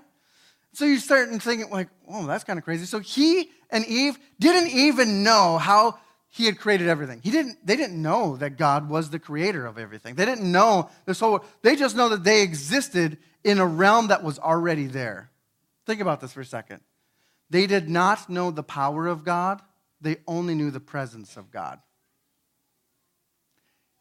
So 0.74 0.86
you 0.86 0.98
start 1.00 1.30
thinking, 1.42 1.70
like, 1.70 1.90
oh, 2.08 2.28
that's 2.28 2.44
kind 2.44 2.60
of 2.60 2.66
crazy. 2.66 2.86
So 2.86 3.00
he 3.00 3.50
and 3.70 3.86
Eve 3.86 4.18
didn't 4.40 4.72
even 4.72 5.24
know 5.24 5.58
how 5.58 5.98
he 6.30 6.46
had 6.46 6.60
created 6.60 6.88
everything. 6.88 7.20
He 7.24 7.30
didn't, 7.30 7.66
they 7.66 7.76
didn't 7.76 8.02
know 8.02 8.38
that 8.38 8.58
God 8.58 8.90
was 8.90 9.10
the 9.10 9.20
creator 9.20 9.66
of 9.66 9.78
everything. 9.78 10.16
They 10.16 10.26
didn't 10.26 10.50
know 10.50 10.90
this 11.06 11.20
whole, 11.20 11.44
they 11.62 11.76
just 11.76 11.96
know 11.96 12.10
that 12.10 12.24
they 12.24 12.42
existed 12.42 13.18
in 13.44 13.60
a 13.60 13.66
realm 13.66 14.08
that 14.08 14.24
was 14.24 14.40
already 14.40 14.88
there. 14.88 15.30
Think 15.86 16.00
about 16.00 16.22
this 16.22 16.34
for 16.34 16.42
a 16.42 16.46
second. 16.46 16.80
They 17.50 17.68
did 17.68 17.90
not 17.90 18.30
know 18.30 18.50
the 18.50 18.64
power 18.64 19.08
of 19.08 19.26
God, 19.26 19.62
they 20.00 20.18
only 20.26 20.56
knew 20.56 20.72
the 20.72 20.80
presence 20.80 21.36
of 21.36 21.52
God. 21.52 21.80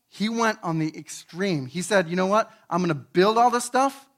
He 0.09 0.29
went 0.29 0.59
on 0.63 0.79
the 0.79 0.97
extreme. 0.97 1.67
He 1.67 1.83
said, 1.83 2.09
You 2.09 2.17
know 2.17 2.27
what? 2.27 2.51
I'm 2.69 2.79
going 2.79 2.89
to 2.89 2.95
build 2.95 3.39
all 3.39 3.51
this 3.51 3.65
stuff, 3.65 4.09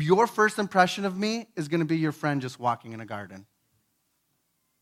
your 0.00 0.26
first 0.26 0.58
impression 0.58 1.04
of 1.04 1.16
me 1.16 1.46
is 1.56 1.68
going 1.68 1.80
to 1.80 1.86
be 1.86 1.98
your 1.98 2.12
friend 2.12 2.40
just 2.40 2.58
walking 2.58 2.92
in 2.92 3.00
a 3.00 3.06
garden, 3.06 3.46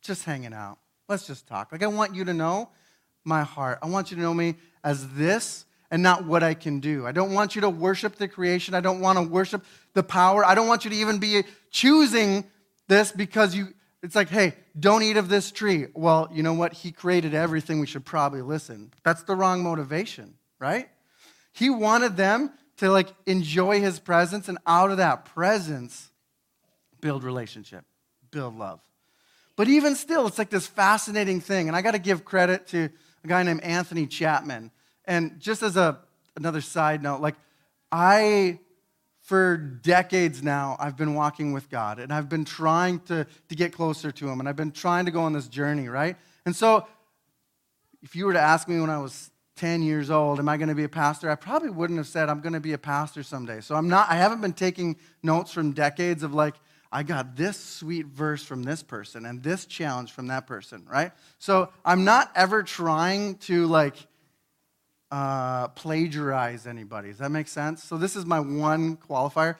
just 0.02 0.24
hanging 0.24 0.52
out. 0.52 0.78
Let's 1.08 1.26
just 1.26 1.46
talk. 1.46 1.72
Like, 1.72 1.82
I 1.82 1.86
want 1.86 2.14
you 2.14 2.24
to 2.24 2.34
know 2.34 2.70
my 3.24 3.42
heart. 3.42 3.78
I 3.82 3.86
want 3.88 4.10
you 4.10 4.16
to 4.16 4.22
know 4.22 4.34
me 4.34 4.56
as 4.82 5.08
this 5.10 5.66
and 5.90 6.02
not 6.02 6.24
what 6.24 6.42
I 6.42 6.54
can 6.54 6.80
do. 6.80 7.06
I 7.06 7.12
don't 7.12 7.32
want 7.32 7.54
you 7.54 7.60
to 7.62 7.70
worship 7.70 8.16
the 8.16 8.28
creation. 8.28 8.74
I 8.74 8.80
don't 8.80 9.00
want 9.00 9.18
to 9.18 9.22
worship 9.22 9.64
the 9.92 10.02
power. 10.02 10.44
I 10.44 10.54
don't 10.54 10.66
want 10.66 10.84
you 10.84 10.90
to 10.90 10.96
even 10.96 11.18
be 11.18 11.44
choosing 11.70 12.44
this 12.88 13.12
because 13.12 13.54
you 13.54 13.68
it's 14.02 14.14
like, 14.14 14.28
hey, 14.28 14.54
don't 14.78 15.02
eat 15.02 15.16
of 15.16 15.30
this 15.30 15.50
tree. 15.50 15.86
Well, 15.94 16.28
you 16.30 16.42
know 16.42 16.52
what? 16.52 16.74
He 16.74 16.92
created 16.92 17.32
everything. 17.32 17.80
We 17.80 17.86
should 17.86 18.04
probably 18.04 18.42
listen. 18.42 18.92
That's 19.02 19.22
the 19.22 19.34
wrong 19.34 19.62
motivation, 19.62 20.34
right? 20.58 20.90
He 21.52 21.70
wanted 21.70 22.14
them 22.14 22.52
to 22.78 22.90
like 22.90 23.08
enjoy 23.26 23.80
his 23.80 23.98
presence 23.98 24.48
and 24.48 24.58
out 24.66 24.90
of 24.90 24.96
that 24.98 25.24
presence 25.26 26.10
build 27.00 27.22
relationship, 27.22 27.84
build 28.30 28.56
love. 28.56 28.80
But 29.56 29.68
even 29.68 29.94
still, 29.94 30.26
it's 30.26 30.38
like 30.38 30.50
this 30.50 30.66
fascinating 30.66 31.40
thing. 31.40 31.68
And 31.68 31.76
I 31.76 31.82
got 31.82 31.92
to 31.92 31.98
give 31.98 32.24
credit 32.24 32.66
to 32.68 32.88
a 33.22 33.28
guy 33.28 33.42
named 33.42 33.62
Anthony 33.62 34.06
Chapman. 34.06 34.70
And 35.04 35.38
just 35.38 35.62
as 35.62 35.76
a, 35.76 35.98
another 36.36 36.60
side 36.60 37.02
note, 37.02 37.20
like 37.20 37.36
I, 37.92 38.58
for 39.20 39.56
decades 39.56 40.42
now, 40.42 40.76
I've 40.80 40.96
been 40.96 41.14
walking 41.14 41.52
with 41.52 41.70
God 41.70 41.98
and 41.98 42.12
I've 42.12 42.28
been 42.28 42.44
trying 42.44 43.00
to, 43.00 43.26
to 43.48 43.54
get 43.54 43.72
closer 43.72 44.10
to 44.10 44.28
Him 44.28 44.40
and 44.40 44.48
I've 44.48 44.56
been 44.56 44.72
trying 44.72 45.04
to 45.04 45.10
go 45.10 45.20
on 45.20 45.32
this 45.32 45.46
journey, 45.46 45.88
right? 45.88 46.16
And 46.44 46.54
so, 46.54 46.86
if 48.02 48.14
you 48.14 48.26
were 48.26 48.34
to 48.34 48.40
ask 48.40 48.68
me 48.68 48.80
when 48.80 48.90
I 48.90 48.98
was 48.98 49.30
10 49.56 49.82
years 49.82 50.10
old, 50.10 50.38
am 50.38 50.48
I 50.48 50.56
going 50.56 50.68
to 50.68 50.74
be 50.74 50.84
a 50.84 50.88
pastor? 50.88 51.30
I 51.30 51.36
probably 51.36 51.70
wouldn't 51.70 51.98
have 51.98 52.08
said 52.08 52.28
I'm 52.28 52.40
going 52.40 52.54
to 52.54 52.60
be 52.60 52.72
a 52.72 52.78
pastor 52.78 53.22
someday. 53.22 53.60
So 53.60 53.76
I'm 53.76 53.88
not, 53.88 54.10
I 54.10 54.16
haven't 54.16 54.40
been 54.40 54.52
taking 54.52 54.96
notes 55.22 55.52
from 55.52 55.72
decades 55.72 56.22
of 56.22 56.34
like, 56.34 56.54
I 56.90 57.02
got 57.02 57.36
this 57.36 57.58
sweet 57.58 58.06
verse 58.06 58.44
from 58.44 58.62
this 58.62 58.82
person 58.82 59.26
and 59.26 59.42
this 59.42 59.66
challenge 59.66 60.12
from 60.12 60.28
that 60.28 60.46
person, 60.46 60.84
right? 60.88 61.12
So 61.38 61.70
I'm 61.84 62.04
not 62.04 62.30
ever 62.36 62.62
trying 62.62 63.36
to 63.38 63.66
like 63.66 63.96
uh, 65.10 65.68
plagiarize 65.68 66.66
anybody. 66.66 67.08
Does 67.08 67.18
that 67.18 67.30
make 67.30 67.48
sense? 67.48 67.82
So 67.82 67.96
this 67.96 68.16
is 68.16 68.26
my 68.26 68.40
one 68.40 68.96
qualifier. 68.96 69.56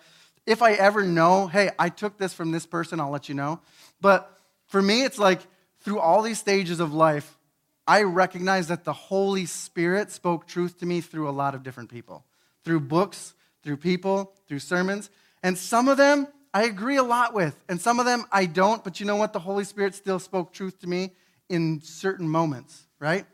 If 0.47 0.63
I 0.63 0.73
ever 0.73 1.03
know, 1.03 1.47
hey, 1.47 1.71
I 1.79 1.89
took 1.89 2.19
this 2.19 2.35
from 2.35 2.51
this 2.51 2.67
person, 2.67 3.01
I'll 3.01 3.11
let 3.11 3.29
you 3.29 3.35
know. 3.35 3.61
But 4.01 4.31
for 4.67 4.83
me, 4.83 5.05
it's 5.05 5.19
like 5.19 5.41
through 5.81 6.01
all 6.01 6.23
these 6.23 6.39
stages 6.39 6.81
of 6.81 6.93
life, 6.93 7.39
I 7.87 8.03
recognize 8.03 8.69
that 8.69 8.85
the 8.85 8.93
Holy 8.93 9.47
Spirit 9.47 10.11
spoke 10.11 10.47
truth 10.47 10.79
to 10.79 10.87
me 10.87 11.01
through 11.01 11.29
a 11.29 11.33
lot 11.33 11.55
of 11.55 11.63
different 11.63 11.91
people, 11.91 12.25
through 12.65 12.81
books, 12.81 13.35
through 13.63 13.77
people, 13.77 14.33
through 14.49 14.61
sermons. 14.61 15.11
And 15.43 15.59
some 15.59 15.89
of 15.89 15.97
them 15.97 16.29
I 16.55 16.65
agree 16.65 16.97
a 16.97 17.03
lot 17.03 17.35
with, 17.35 17.61
and 17.69 17.81
some 17.81 17.99
of 17.99 18.07
them 18.07 18.27
I 18.31 18.47
don't, 18.47 18.85
but 18.85 19.01
you 19.01 19.07
know 19.07 19.17
what? 19.17 19.33
The 19.33 19.41
Holy 19.41 19.65
Spirit 19.65 19.97
still 19.97 20.21
spoke 20.21 20.53
truth 20.53 20.79
to 20.81 20.87
me 20.87 21.11
in 21.49 21.81
certain 21.83 22.29
moments, 22.29 22.87
right? 23.01 23.27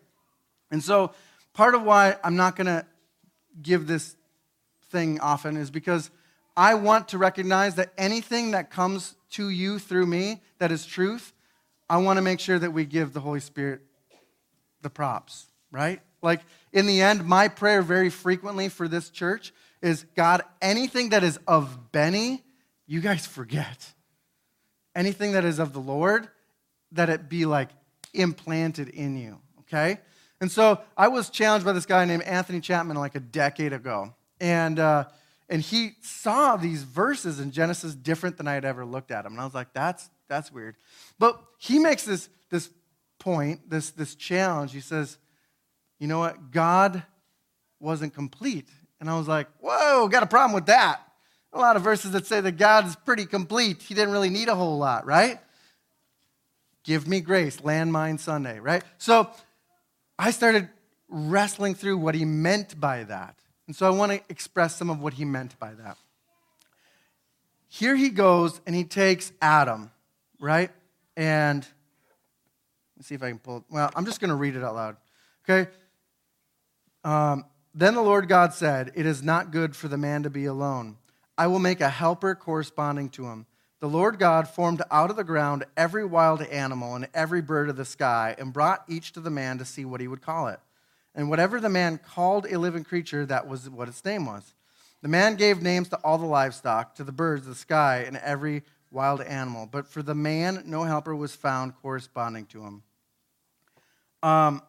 And 0.70 0.82
so 0.82 1.12
part 1.52 1.74
of 1.74 1.82
why 1.82 2.16
I'm 2.24 2.36
not 2.36 2.56
going 2.56 2.66
to 2.66 2.86
give 3.60 3.86
this 3.86 4.16
thing 4.90 5.20
often 5.20 5.58
is 5.58 5.70
because 5.70 6.10
I 6.56 6.74
want 6.74 7.08
to 7.08 7.18
recognize 7.18 7.74
that 7.74 7.92
anything 7.98 8.52
that 8.52 8.70
comes 8.70 9.16
to 9.32 9.50
you 9.50 9.78
through 9.78 10.06
me 10.06 10.40
that 10.58 10.72
is 10.72 10.86
truth, 10.86 11.34
I 11.90 11.98
want 11.98 12.16
to 12.16 12.22
make 12.22 12.40
sure 12.40 12.58
that 12.58 12.72
we 12.72 12.86
give 12.86 13.12
the 13.12 13.20
Holy 13.20 13.40
Spirit 13.40 13.82
the 14.82 14.90
props, 14.90 15.46
right? 15.70 16.00
Like 16.22 16.40
in 16.72 16.86
the 16.86 17.00
end, 17.00 17.24
my 17.24 17.48
prayer 17.48 17.82
very 17.82 18.10
frequently 18.10 18.68
for 18.68 18.88
this 18.88 19.10
church 19.10 19.52
is 19.82 20.04
God, 20.14 20.42
anything 20.60 21.10
that 21.10 21.24
is 21.24 21.38
of 21.46 21.92
Benny, 21.92 22.42
you 22.86 23.00
guys 23.00 23.26
forget. 23.26 23.92
Anything 24.94 25.32
that 25.32 25.44
is 25.44 25.58
of 25.58 25.72
the 25.72 25.80
Lord, 25.80 26.28
that 26.92 27.08
it 27.08 27.28
be 27.28 27.46
like 27.46 27.70
implanted 28.12 28.88
in 28.88 29.16
you, 29.16 29.38
okay? 29.60 29.98
And 30.40 30.50
so 30.50 30.80
I 30.96 31.08
was 31.08 31.30
challenged 31.30 31.64
by 31.66 31.72
this 31.72 31.86
guy 31.86 32.04
named 32.04 32.22
Anthony 32.22 32.60
Chapman 32.60 32.96
like 32.96 33.14
a 33.14 33.20
decade 33.20 33.72
ago. 33.72 34.14
And, 34.40 34.78
uh, 34.78 35.04
and 35.48 35.60
he 35.60 35.92
saw 36.00 36.56
these 36.56 36.82
verses 36.82 37.40
in 37.40 37.50
Genesis 37.50 37.94
different 37.94 38.36
than 38.36 38.48
I 38.48 38.54
had 38.54 38.64
ever 38.64 38.84
looked 38.84 39.10
at 39.10 39.24
them. 39.24 39.34
And 39.34 39.40
I 39.40 39.44
was 39.44 39.54
like, 39.54 39.72
that's, 39.72 40.08
that's 40.28 40.50
weird. 40.50 40.76
But 41.18 41.40
he 41.58 41.78
makes 41.78 42.04
this, 42.04 42.28
this 42.50 42.70
point, 43.20 43.70
this, 43.70 43.90
this 43.90 44.16
challenge. 44.16 44.72
He 44.72 44.80
says, 44.80 45.18
you 46.00 46.08
know 46.08 46.18
what? 46.18 46.50
God 46.50 47.04
wasn't 47.78 48.14
complete. 48.14 48.68
And 48.98 49.08
I 49.08 49.16
was 49.16 49.28
like, 49.28 49.46
whoa, 49.60 50.08
got 50.08 50.24
a 50.24 50.26
problem 50.26 50.54
with 50.54 50.66
that. 50.66 51.00
A 51.52 51.58
lot 51.58 51.76
of 51.76 51.82
verses 51.82 52.12
that 52.12 52.26
say 52.26 52.40
that 52.40 52.58
God 52.58 52.86
is 52.86 52.96
pretty 52.96 53.26
complete. 53.26 53.82
He 53.82 53.94
didn't 53.94 54.12
really 54.12 54.30
need 54.30 54.48
a 54.48 54.54
whole 54.54 54.78
lot, 54.78 55.06
right? 55.06 55.38
Give 56.82 57.06
me 57.06 57.20
grace, 57.20 57.58
landmine 57.58 58.18
Sunday, 58.18 58.58
right? 58.58 58.82
So 58.98 59.30
I 60.18 60.30
started 60.30 60.68
wrestling 61.08 61.74
through 61.74 61.98
what 61.98 62.14
he 62.14 62.24
meant 62.24 62.80
by 62.80 63.04
that. 63.04 63.36
And 63.66 63.76
so 63.76 63.86
I 63.86 63.90
want 63.90 64.12
to 64.12 64.20
express 64.28 64.76
some 64.76 64.90
of 64.90 65.00
what 65.00 65.14
he 65.14 65.24
meant 65.24 65.58
by 65.58 65.74
that. 65.74 65.96
Here 67.68 67.94
he 67.94 68.10
goes 68.10 68.60
and 68.66 68.74
he 68.74 68.84
takes 68.84 69.32
Adam, 69.40 69.90
right? 70.40 70.70
And 71.16 71.66
let's 73.00 73.08
see 73.08 73.14
if 73.14 73.22
I 73.22 73.30
can 73.30 73.38
pull 73.38 73.56
it. 73.56 73.62
Well, 73.70 73.90
I'm 73.96 74.04
just 74.04 74.20
going 74.20 74.28
to 74.28 74.34
read 74.34 74.56
it 74.56 74.62
out 74.62 74.74
loud. 74.74 74.96
Okay? 75.48 75.70
Um, 77.02 77.46
then 77.74 77.94
the 77.94 78.02
Lord 78.02 78.28
God 78.28 78.52
said, 78.52 78.92
It 78.94 79.06
is 79.06 79.22
not 79.22 79.52
good 79.52 79.74
for 79.74 79.88
the 79.88 79.96
man 79.96 80.24
to 80.24 80.30
be 80.30 80.44
alone. 80.44 80.98
I 81.38 81.46
will 81.46 81.60
make 81.60 81.80
a 81.80 81.88
helper 81.88 82.34
corresponding 82.34 83.08
to 83.10 83.24
him. 83.24 83.46
The 83.80 83.88
Lord 83.88 84.18
God 84.18 84.48
formed 84.48 84.82
out 84.90 85.08
of 85.08 85.16
the 85.16 85.24
ground 85.24 85.64
every 85.78 86.04
wild 86.04 86.42
animal 86.42 86.94
and 86.94 87.08
every 87.14 87.40
bird 87.40 87.70
of 87.70 87.76
the 87.76 87.86
sky 87.86 88.36
and 88.38 88.52
brought 88.52 88.84
each 88.86 89.12
to 89.12 89.20
the 89.20 89.30
man 89.30 89.56
to 89.56 89.64
see 89.64 89.86
what 89.86 90.02
he 90.02 90.08
would 90.08 90.20
call 90.20 90.48
it. 90.48 90.60
And 91.14 91.30
whatever 91.30 91.58
the 91.58 91.70
man 91.70 91.96
called 91.96 92.44
a 92.50 92.58
living 92.58 92.84
creature, 92.84 93.24
that 93.24 93.48
was 93.48 93.70
what 93.70 93.88
its 93.88 94.04
name 94.04 94.26
was. 94.26 94.52
The 95.00 95.08
man 95.08 95.36
gave 95.36 95.62
names 95.62 95.88
to 95.88 95.96
all 96.04 96.18
the 96.18 96.26
livestock, 96.26 96.96
to 96.96 97.04
the 97.04 97.12
birds 97.12 97.46
the 97.46 97.54
sky, 97.54 98.04
and 98.06 98.18
every 98.18 98.62
wild 98.90 99.22
animal. 99.22 99.64
But 99.64 99.86
for 99.86 100.02
the 100.02 100.14
man, 100.14 100.64
no 100.66 100.82
helper 100.84 101.16
was 101.16 101.34
found 101.34 101.74
corresponding 101.80 102.44
to 102.48 102.60
him. 102.60 102.82
Um, 104.22 104.62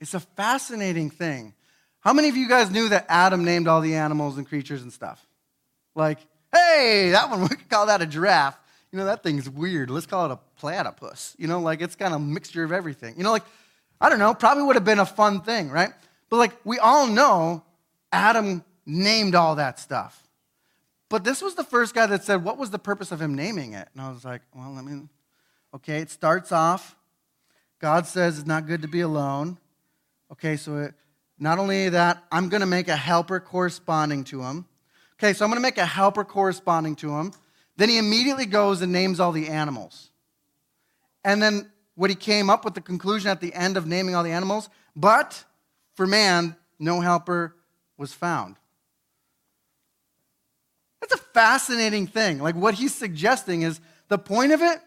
it's 0.00 0.14
a 0.14 0.20
fascinating 0.20 1.10
thing. 1.10 1.54
How 2.00 2.12
many 2.12 2.28
of 2.28 2.36
you 2.36 2.48
guys 2.48 2.70
knew 2.70 2.90
that 2.90 3.06
Adam 3.08 3.44
named 3.44 3.68
all 3.68 3.80
the 3.80 3.94
animals 3.94 4.36
and 4.36 4.46
creatures 4.46 4.82
and 4.82 4.92
stuff? 4.92 5.24
Like, 5.94 6.18
hey, 6.52 7.10
that 7.12 7.30
one, 7.30 7.40
we 7.42 7.48
could 7.48 7.68
call 7.70 7.86
that 7.86 8.02
a 8.02 8.06
giraffe. 8.06 8.58
You 8.92 8.98
know, 8.98 9.06
that 9.06 9.22
thing's 9.22 9.48
weird. 9.48 9.90
Let's 9.90 10.06
call 10.06 10.26
it 10.26 10.32
a 10.32 10.38
platypus. 10.60 11.34
You 11.38 11.48
know, 11.48 11.60
like 11.60 11.80
it's 11.80 11.96
kind 11.96 12.14
of 12.14 12.20
a 12.20 12.24
mixture 12.24 12.62
of 12.62 12.72
everything. 12.72 13.14
You 13.16 13.24
know, 13.24 13.32
like, 13.32 13.44
I 14.00 14.08
don't 14.08 14.18
know, 14.18 14.34
probably 14.34 14.64
would 14.64 14.76
have 14.76 14.84
been 14.84 14.98
a 14.98 15.06
fun 15.06 15.40
thing, 15.40 15.70
right? 15.70 15.90
But 16.28 16.36
like, 16.36 16.52
we 16.64 16.78
all 16.78 17.06
know 17.06 17.64
Adam 18.12 18.62
named 18.86 19.34
all 19.34 19.56
that 19.56 19.78
stuff. 19.78 20.20
But 21.08 21.24
this 21.24 21.42
was 21.42 21.54
the 21.54 21.64
first 21.64 21.94
guy 21.94 22.06
that 22.06 22.24
said, 22.24 22.44
What 22.44 22.58
was 22.58 22.70
the 22.70 22.78
purpose 22.78 23.12
of 23.12 23.20
him 23.20 23.34
naming 23.34 23.72
it? 23.72 23.88
And 23.92 24.02
I 24.02 24.10
was 24.10 24.24
like, 24.24 24.42
Well, 24.54 24.72
let 24.72 24.84
me, 24.84 25.02
okay, 25.74 25.98
it 25.98 26.10
starts 26.10 26.52
off. 26.52 26.96
God 27.80 28.06
says 28.06 28.38
it's 28.38 28.46
not 28.46 28.66
good 28.66 28.82
to 28.82 28.88
be 28.88 29.00
alone. 29.00 29.58
Okay, 30.32 30.56
so 30.56 30.76
it, 30.78 30.94
not 31.38 31.58
only 31.58 31.88
that, 31.88 32.22
I'm 32.30 32.48
going 32.48 32.60
to 32.60 32.66
make 32.66 32.88
a 32.88 32.96
helper 32.96 33.40
corresponding 33.40 34.24
to 34.24 34.42
him. 34.42 34.66
Okay, 35.18 35.32
so 35.32 35.44
I'm 35.44 35.50
going 35.50 35.60
to 35.60 35.62
make 35.62 35.78
a 35.78 35.86
helper 35.86 36.24
corresponding 36.24 36.96
to 36.96 37.10
him. 37.10 37.32
Then 37.76 37.88
he 37.88 37.98
immediately 37.98 38.46
goes 38.46 38.82
and 38.82 38.92
names 38.92 39.20
all 39.20 39.32
the 39.32 39.48
animals. 39.48 40.10
And 41.24 41.42
then 41.42 41.70
what 41.94 42.10
he 42.10 42.16
came 42.16 42.50
up 42.50 42.64
with 42.64 42.74
the 42.74 42.80
conclusion 42.80 43.30
at 43.30 43.40
the 43.40 43.52
end 43.52 43.76
of 43.76 43.86
naming 43.86 44.14
all 44.14 44.22
the 44.22 44.30
animals, 44.30 44.68
but 44.94 45.44
for 45.94 46.06
man, 46.06 46.56
no 46.78 47.00
helper 47.00 47.56
was 47.96 48.12
found. 48.12 48.56
That's 51.00 51.14
a 51.14 51.18
fascinating 51.18 52.06
thing. 52.06 52.38
Like 52.38 52.54
what 52.54 52.74
he's 52.74 52.94
suggesting 52.94 53.62
is 53.62 53.80
the 54.08 54.18
point 54.18 54.52
of 54.52 54.62
it 54.62 54.80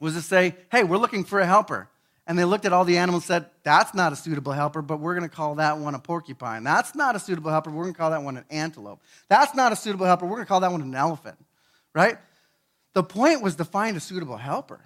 was 0.00 0.14
to 0.14 0.22
say, 0.22 0.54
hey, 0.70 0.84
we're 0.84 0.98
looking 0.98 1.24
for 1.24 1.40
a 1.40 1.46
helper. 1.46 1.88
And 2.26 2.38
they 2.38 2.44
looked 2.44 2.64
at 2.64 2.72
all 2.72 2.84
the 2.84 2.98
animals 2.98 3.22
and 3.22 3.28
said, 3.28 3.50
That's 3.62 3.94
not 3.94 4.12
a 4.12 4.16
suitable 4.16 4.52
helper, 4.52 4.82
but 4.82 4.98
we're 4.98 5.14
going 5.14 5.28
to 5.28 5.34
call 5.34 5.56
that 5.56 5.78
one 5.78 5.94
a 5.94 6.00
porcupine. 6.00 6.64
That's 6.64 6.94
not 6.94 7.14
a 7.14 7.20
suitable 7.20 7.52
helper, 7.52 7.70
we're 7.70 7.84
going 7.84 7.94
to 7.94 7.98
call 7.98 8.10
that 8.10 8.22
one 8.22 8.36
an 8.36 8.44
antelope. 8.50 9.00
That's 9.28 9.54
not 9.54 9.72
a 9.72 9.76
suitable 9.76 10.06
helper, 10.06 10.26
we're 10.26 10.36
going 10.36 10.46
to 10.46 10.48
call 10.48 10.60
that 10.60 10.72
one 10.72 10.82
an 10.82 10.94
elephant, 10.94 11.38
right? 11.94 12.18
The 12.94 13.04
point 13.04 13.42
was 13.42 13.56
to 13.56 13.64
find 13.64 13.96
a 13.96 14.00
suitable 14.00 14.38
helper 14.38 14.80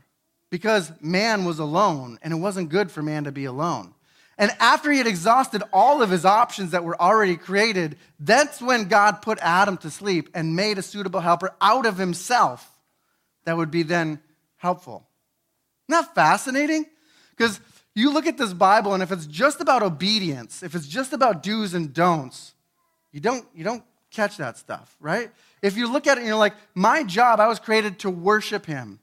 because 0.51 0.93
man 1.01 1.45
was 1.45 1.61
alone 1.61 2.19
and 2.23 2.33
it 2.33 2.37
wasn't 2.37 2.69
good 2.69 2.91
for 2.91 3.03
man 3.03 3.25
to 3.25 3.33
be 3.33 3.47
alone. 3.47 3.95
And 4.37 4.51
after 4.59 4.91
he 4.91 4.99
had 4.99 5.07
exhausted 5.07 5.63
all 5.73 6.03
of 6.03 6.11
his 6.11 6.25
options 6.25 6.71
that 6.71 6.83
were 6.83 7.01
already 7.01 7.37
created, 7.37 7.99
that's 8.19 8.61
when 8.61 8.89
God 8.89 9.23
put 9.23 9.39
Adam 9.41 9.77
to 9.79 9.91
sleep 9.91 10.31
and 10.35 10.57
made 10.57 10.79
a 10.79 10.83
suitable 10.83 11.21
helper 11.21 11.55
out 11.61 11.87
of 11.87 11.99
himself 11.99 12.69
that 13.45 13.57
would 13.57 13.71
be 13.71 13.83
then 13.83 14.21
helpful. 14.61 15.09
Isn't 15.89 16.03
that 16.03 16.15
fascinating? 16.15 16.85
Because 17.37 17.61
you 17.95 18.13
look 18.13 18.27
at 18.27 18.39
this 18.39 18.53
Bible, 18.53 18.95
and 18.95 19.03
if 19.03 19.11
it's 19.11 19.27
just 19.27 19.61
about 19.61 19.83
obedience, 19.83 20.63
if 20.63 20.75
it's 20.75 20.87
just 20.87 21.13
about 21.13 21.43
do's 21.43 21.75
and 21.75 21.93
don'ts, 21.93 22.53
you 23.11 23.21
don't, 23.21 23.47
you 23.55 23.65
don't 23.65 23.83
catch 24.11 24.37
that 24.37 24.59
stuff, 24.59 24.95
right? 25.01 25.31
If 25.63 25.79
you 25.79 25.91
look 25.91 26.07
at 26.07 26.19
it 26.19 26.21
and 26.21 26.29
you're 26.29 26.37
like, 26.37 26.55
my 26.75 27.03
job, 27.03 27.41
I 27.41 27.49
was 27.49 27.59
created 27.59 28.01
to 28.01 28.11
worship 28.11 28.67
him, 28.67 29.01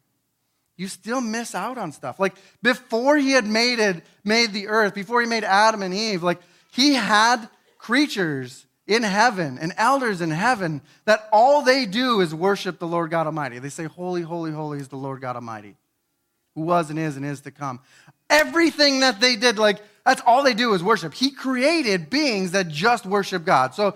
you 0.76 0.88
still 0.88 1.22
miss 1.22 1.56
out 1.56 1.80
on 1.80 1.92
stuff. 1.92 2.20
Like 2.20 2.36
before 2.62 3.18
he 3.18 3.32
had 3.32 3.48
made 3.48 3.80
it, 3.80 4.04
made 4.24 4.54
the 4.54 4.68
earth, 4.68 4.94
before 4.94 5.22
he 5.22 5.28
made 5.28 5.44
Adam 5.44 5.82
and 5.82 5.94
Eve, 5.94 6.22
like 6.22 6.40
he 6.72 6.94
had 6.94 7.50
creatures 7.80 8.67
in 8.88 9.04
heaven 9.04 9.60
and 9.60 9.74
elders 9.78 10.22
in 10.22 10.32
heaven 10.32 10.82
that 11.06 11.28
all 11.32 11.62
they 11.62 11.86
do 11.86 12.22
is 12.22 12.34
worship 12.34 12.80
the 12.80 12.88
Lord 12.88 13.12
God 13.12 13.28
Almighty. 13.28 13.60
They 13.60 13.70
say, 13.70 13.84
Holy, 13.84 14.22
holy, 14.22 14.52
holy 14.52 14.80
is 14.80 14.88
the 14.88 14.96
Lord 14.96 15.22
God 15.22 15.36
Almighty, 15.36 15.76
who 16.56 16.62
was 16.62 16.90
and 16.90 16.98
is 16.98 17.18
and 17.18 17.26
is 17.26 17.42
to 17.42 17.52
come. 17.52 17.82
Everything 18.30 19.02
that 19.02 19.20
they 19.20 19.36
did, 19.36 19.60
like, 19.60 19.80
that's 20.06 20.22
all 20.26 20.44
they 20.44 20.54
do 20.54 20.74
is 20.74 20.84
worship. 20.84 21.14
He 21.14 21.32
created 21.32 22.10
beings 22.10 22.52
that 22.52 22.70
just 22.70 23.06
worship 23.06 23.44
God. 23.46 23.76
So 23.76 23.96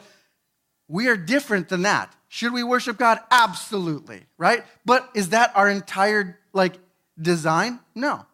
we 0.87 1.07
are 1.07 1.17
different 1.17 1.69
than 1.69 1.83
that. 1.83 2.13
Should 2.27 2.53
we 2.53 2.63
worship 2.63 2.97
God? 2.97 3.19
Absolutely, 3.29 4.21
right? 4.37 4.63
But 4.85 5.09
is 5.15 5.29
that 5.29 5.51
our 5.55 5.69
entire, 5.69 6.37
like, 6.53 6.77
design? 7.19 7.79
No. 7.95 8.25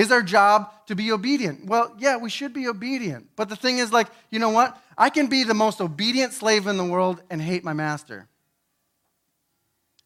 Is 0.00 0.10
our 0.10 0.22
job 0.22 0.72
to 0.86 0.96
be 0.96 1.12
obedient? 1.12 1.66
Well, 1.66 1.94
yeah, 1.98 2.16
we 2.16 2.30
should 2.30 2.54
be 2.54 2.66
obedient. 2.66 3.28
But 3.36 3.50
the 3.50 3.54
thing 3.54 3.76
is, 3.76 3.92
like, 3.92 4.06
you 4.30 4.38
know 4.38 4.48
what? 4.48 4.80
I 4.96 5.10
can 5.10 5.26
be 5.26 5.44
the 5.44 5.52
most 5.52 5.78
obedient 5.78 6.32
slave 6.32 6.66
in 6.66 6.78
the 6.78 6.86
world 6.86 7.20
and 7.28 7.38
hate 7.42 7.64
my 7.64 7.74
master. 7.74 8.26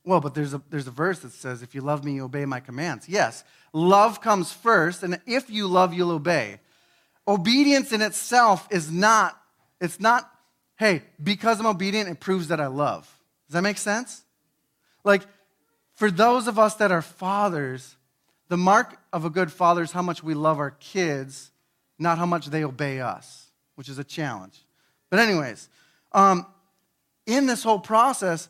Well, 0.05 0.19
but 0.19 0.35
there's 0.35 0.53
a, 0.53 0.61
there's 0.69 0.89
a 0.89 0.91
verse 0.91 1.21
that 1.21 1.31
says, 1.31 1.63
if 1.63 1.77
you 1.77 1.81
love 1.81 2.05
me, 2.05 2.15
you 2.15 2.25
obey 2.25 2.45
my 2.45 2.59
commands. 2.59 3.09
Yes, 3.09 3.45
love 3.73 4.21
comes 4.21 4.53
first, 4.53 5.05
and 5.05 5.21
if 5.27 5.49
you 5.49 5.69
love, 5.69 5.95
you'll 5.95 6.11
obey. 6.11 6.59
Obedience 7.29 7.93
in 7.93 8.03
itself 8.03 8.67
is 8.73 8.91
not, 8.91 9.41
it's 9.81 10.01
not, 10.01 10.29
hey, 10.77 11.03
because 11.23 11.61
I'm 11.61 11.67
obedient, 11.67 12.09
it 12.09 12.19
proves 12.19 12.49
that 12.49 12.61
I 12.61 12.67
love. 12.67 13.03
Does 13.47 13.55
that 13.55 13.63
make 13.63 13.79
sense? 13.79 14.25
Like, 15.05 15.23
for 15.95 16.11
those 16.11 16.49
of 16.49 16.59
us 16.59 16.75
that 16.75 16.91
are 16.91 17.01
fathers, 17.01 17.95
the 18.49 18.57
mark 18.57 18.99
of 19.13 19.25
a 19.25 19.31
good 19.31 19.51
father 19.51 19.83
is 19.83 19.93
how 19.93 20.03
much 20.03 20.23
we 20.23 20.35
love 20.35 20.59
our 20.59 20.73
kids, 20.73 21.51
not 21.99 22.19
how 22.19 22.27
much 22.27 22.47
they 22.47 22.65
obey 22.65 23.01
us, 23.01 23.51
which 23.75 23.89
is 23.89 23.99
a 23.99 24.05
challenge. 24.05 24.65
But, 25.11 25.21
anyways, 25.21 25.69
um, 26.13 26.47
in 27.27 27.47
this 27.47 27.63
whole 27.63 27.79
process, 27.79 28.49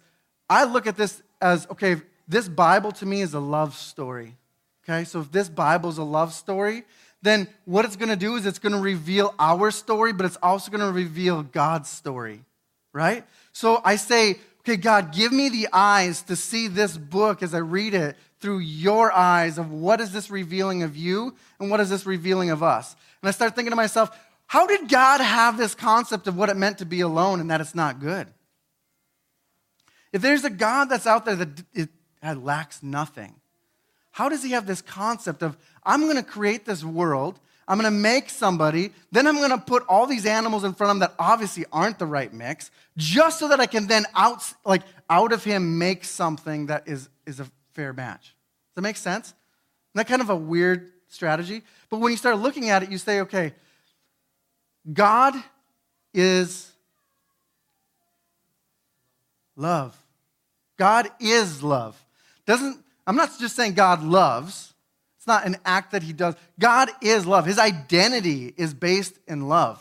I 0.49 0.65
look 0.65 0.87
at 0.87 0.97
this 0.97 1.23
as 1.41 1.67
okay, 1.71 1.97
this 2.27 2.49
Bible 2.49 2.93
to 2.93 3.07
me 3.07 3.21
is 3.21 3.35
a 3.35 3.41
love 3.41 3.75
story. 3.75 4.37
Okay, 4.85 5.05
so 5.05 5.21
if 5.21 5.33
this 5.33 5.49
Bible 5.49 5.89
is 5.91 5.99
a 5.99 6.05
love 6.05 6.35
story, 6.35 6.85
then 7.23 7.49
what 7.65 7.87
it's 7.87 7.97
to 8.11 8.17
do 8.17 8.37
is 8.37 8.45
it's 8.45 8.59
to 8.75 8.81
reveal 8.81 9.35
our 9.39 9.71
story, 9.71 10.13
but 10.13 10.27
it's 10.27 10.37
also 10.43 10.71
to 10.85 10.93
reveal 10.93 11.43
God's 11.43 11.89
story, 11.89 12.45
right? 12.93 13.25
So 13.53 13.81
I 13.83 13.97
say, 13.97 14.37
okay, 14.65 14.77
God, 14.77 15.13
give 15.13 15.33
me 15.33 15.49
the 15.49 15.69
eyes 15.73 16.23
to 16.23 16.37
see 16.37 16.69
this 16.69 16.97
book 16.97 17.43
as 17.43 17.55
I 17.55 17.59
read 17.59 17.95
it 17.95 18.17
through 18.41 18.59
your 18.59 19.13
eyes 19.13 19.59
of 19.59 19.71
what 19.71 20.01
is 20.01 20.13
this 20.13 20.31
revealing 20.31 20.83
of 20.83 20.97
you 20.97 21.35
and 21.61 21.71
what 21.71 21.81
is 21.81 21.91
this 21.91 22.07
revealing 22.07 22.51
of 22.51 22.63
us. 22.63 22.97
And 23.23 23.29
I 23.29 23.33
start 23.33 23.55
thinking 23.55 23.71
to 23.71 23.77
myself, 23.77 24.11
how 24.47 24.67
did 24.67 24.89
God 24.89 25.21
have 25.21 25.57
this 25.57 25.75
concept 25.75 26.27
of 26.27 26.37
what 26.37 26.49
it 26.49 26.57
meant 26.57 26.79
to 26.79 26.87
be 26.87 27.01
alone 27.01 27.41
and 27.41 27.51
that 27.51 27.61
it's 27.61 27.75
not 27.75 28.01
good? 28.01 28.29
If 30.13 30.23
there's 30.23 30.45
a 30.45 30.51
God 30.51 30.87
that's 30.87 31.07
out 31.07 31.25
there 31.25 31.47
that 32.23 32.43
lacks 32.43 32.83
nothing, 32.83 33.35
how 34.13 34.29
does 34.29 34.45
he 34.45 34.53
have 34.53 34.67
this 34.67 34.81
concept 34.81 35.43
of, 35.43 35.57
I'm 35.83 36.03
going 36.03 36.17
to 36.17 36.23
create 36.23 36.65
this 36.65 36.85
world, 36.85 37.41
I'm 37.67 37.79
to 37.81 37.91
make 37.91 38.29
somebody, 38.31 38.93
then 39.11 39.27
I'm 39.27 39.37
to 39.49 39.59
put 39.59 39.85
all 39.89 40.07
these 40.07 40.27
animals 40.27 40.65
in 40.65 40.75
front 40.75 40.91
of 40.91 40.97
him 40.97 41.01
that 41.01 41.15
obviously 41.19 41.65
aren't 41.73 41.99
the 41.99 42.07
right 42.07 42.33
mix, 42.33 42.71
just 42.97 43.39
so 43.39 43.49
that 43.49 43.61
I 43.61 43.67
can 43.67 43.87
then 43.87 44.05
out, 44.15 44.43
like, 44.65 44.83
out 45.09 45.33
of 45.33 45.43
him 45.45 45.79
make 45.79 46.05
something 46.05 46.67
that 46.67 46.87
is, 46.87 47.09
is 47.27 47.41
a 47.41 47.47
fair 47.73 47.93
match. 47.93 48.23
Does 48.23 48.77
that 48.77 48.83
make 48.83 48.97
sense? 48.97 49.29
Isn't 49.29 49.37
that 49.95 50.07
kind 50.07 50.21
of 50.21 50.31
a 50.31 50.37
weird 50.37 50.93
strategy? 51.09 51.63
But 51.89 52.01
when 52.01 52.11
you 52.11 52.19
start 52.19 52.39
looking 52.39 52.69
at 52.71 52.83
it, 52.83 52.91
you 52.91 52.99
say, 52.99 53.21
okay, 53.21 53.55
God 54.93 55.35
is 56.13 56.71
love. 59.57 59.97
God 60.77 61.09
is 61.21 61.63
love. 61.63 61.99
Doesn't 62.47 62.85
I'm 63.07 63.17
not 63.17 63.31
just 63.39 63.57
saying 63.57 63.75
God 63.75 64.03
loves. 64.03 64.74
It's 65.25 65.27
not 65.27 65.47
an 65.47 65.57
act 65.65 65.93
that 65.93 66.03
he 66.03 66.13
does. 66.13 66.35
God 66.61 66.91
is 67.01 67.25
love. 67.25 67.47
His 67.47 67.59
identity 67.59 68.53
is 68.59 68.75
based 68.75 69.19
in 69.27 69.49
love. 69.49 69.81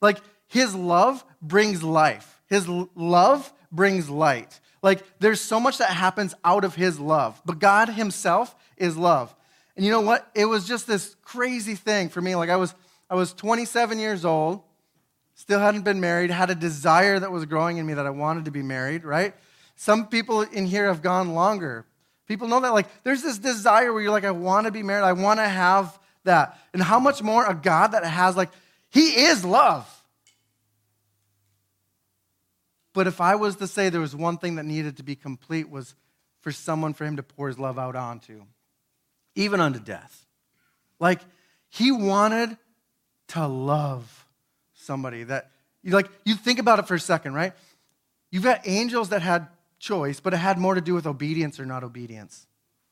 Like 0.00 0.18
his 0.48 0.74
love 0.74 1.24
brings 1.40 1.84
life. 1.84 2.42
His 2.48 2.66
love 2.66 3.52
brings 3.70 4.10
light. 4.10 4.58
Like 4.82 5.04
there's 5.20 5.40
so 5.40 5.60
much 5.60 5.78
that 5.78 5.90
happens 5.90 6.34
out 6.44 6.64
of 6.64 6.74
his 6.74 6.98
love. 6.98 7.40
But 7.46 7.60
God 7.60 7.90
himself 7.90 8.52
is 8.76 8.96
love. 8.96 9.32
And 9.76 9.84
you 9.84 9.92
know 9.92 10.00
what? 10.00 10.28
It 10.34 10.46
was 10.46 10.66
just 10.66 10.88
this 10.88 11.14
crazy 11.22 11.76
thing 11.76 12.08
for 12.08 12.20
me. 12.20 12.34
Like 12.34 12.50
I 12.50 12.56
was 12.56 12.74
I 13.08 13.14
was 13.14 13.32
27 13.32 14.00
years 14.00 14.24
old, 14.24 14.60
still 15.36 15.60
hadn't 15.60 15.82
been 15.82 16.00
married, 16.00 16.32
had 16.32 16.50
a 16.50 16.56
desire 16.56 17.20
that 17.20 17.30
was 17.30 17.44
growing 17.44 17.76
in 17.76 17.86
me 17.86 17.94
that 17.94 18.06
I 18.06 18.10
wanted 18.10 18.46
to 18.46 18.50
be 18.50 18.64
married, 18.64 19.04
right? 19.04 19.36
Some 19.76 20.08
people 20.08 20.40
in 20.40 20.66
here 20.66 20.88
have 20.88 21.00
gone 21.00 21.36
longer. 21.36 21.86
People 22.30 22.46
know 22.46 22.60
that, 22.60 22.72
like, 22.72 22.86
there's 23.02 23.24
this 23.24 23.38
desire 23.38 23.92
where 23.92 24.00
you're 24.00 24.12
like, 24.12 24.22
I 24.22 24.30
want 24.30 24.66
to 24.66 24.70
be 24.70 24.84
married, 24.84 25.02
I 25.02 25.14
want 25.14 25.40
to 25.40 25.48
have 25.48 25.98
that. 26.22 26.60
And 26.72 26.80
how 26.80 27.00
much 27.00 27.24
more 27.24 27.44
a 27.44 27.54
God 27.54 27.88
that 27.88 28.04
has, 28.04 28.36
like, 28.36 28.50
He 28.88 29.24
is 29.24 29.44
love. 29.44 29.84
But 32.92 33.08
if 33.08 33.20
I 33.20 33.34
was 33.34 33.56
to 33.56 33.66
say 33.66 33.88
there 33.88 34.00
was 34.00 34.14
one 34.14 34.38
thing 34.38 34.54
that 34.54 34.64
needed 34.64 34.98
to 34.98 35.02
be 35.02 35.16
complete, 35.16 35.68
was 35.68 35.96
for 36.38 36.52
someone 36.52 36.94
for 36.94 37.04
Him 37.04 37.16
to 37.16 37.24
pour 37.24 37.48
His 37.48 37.58
love 37.58 37.80
out 37.80 37.96
onto, 37.96 38.44
even 39.34 39.60
unto 39.60 39.80
death. 39.80 40.24
Like, 41.00 41.18
He 41.68 41.90
wanted 41.90 42.56
to 43.30 43.48
love 43.48 44.28
somebody 44.74 45.24
that, 45.24 45.50
like, 45.82 46.06
you 46.24 46.36
think 46.36 46.60
about 46.60 46.78
it 46.78 46.86
for 46.86 46.94
a 46.94 47.00
second, 47.00 47.34
right? 47.34 47.54
You've 48.30 48.44
got 48.44 48.68
angels 48.68 49.08
that 49.08 49.20
had 49.20 49.48
choice, 49.80 50.20
but 50.20 50.32
it 50.32 50.36
had 50.36 50.58
more 50.58 50.76
to 50.76 50.80
do 50.80 50.94
with 50.94 51.06
obedience 51.06 51.58
or 51.58 51.66
not 51.66 51.82
obedience, 51.82 52.46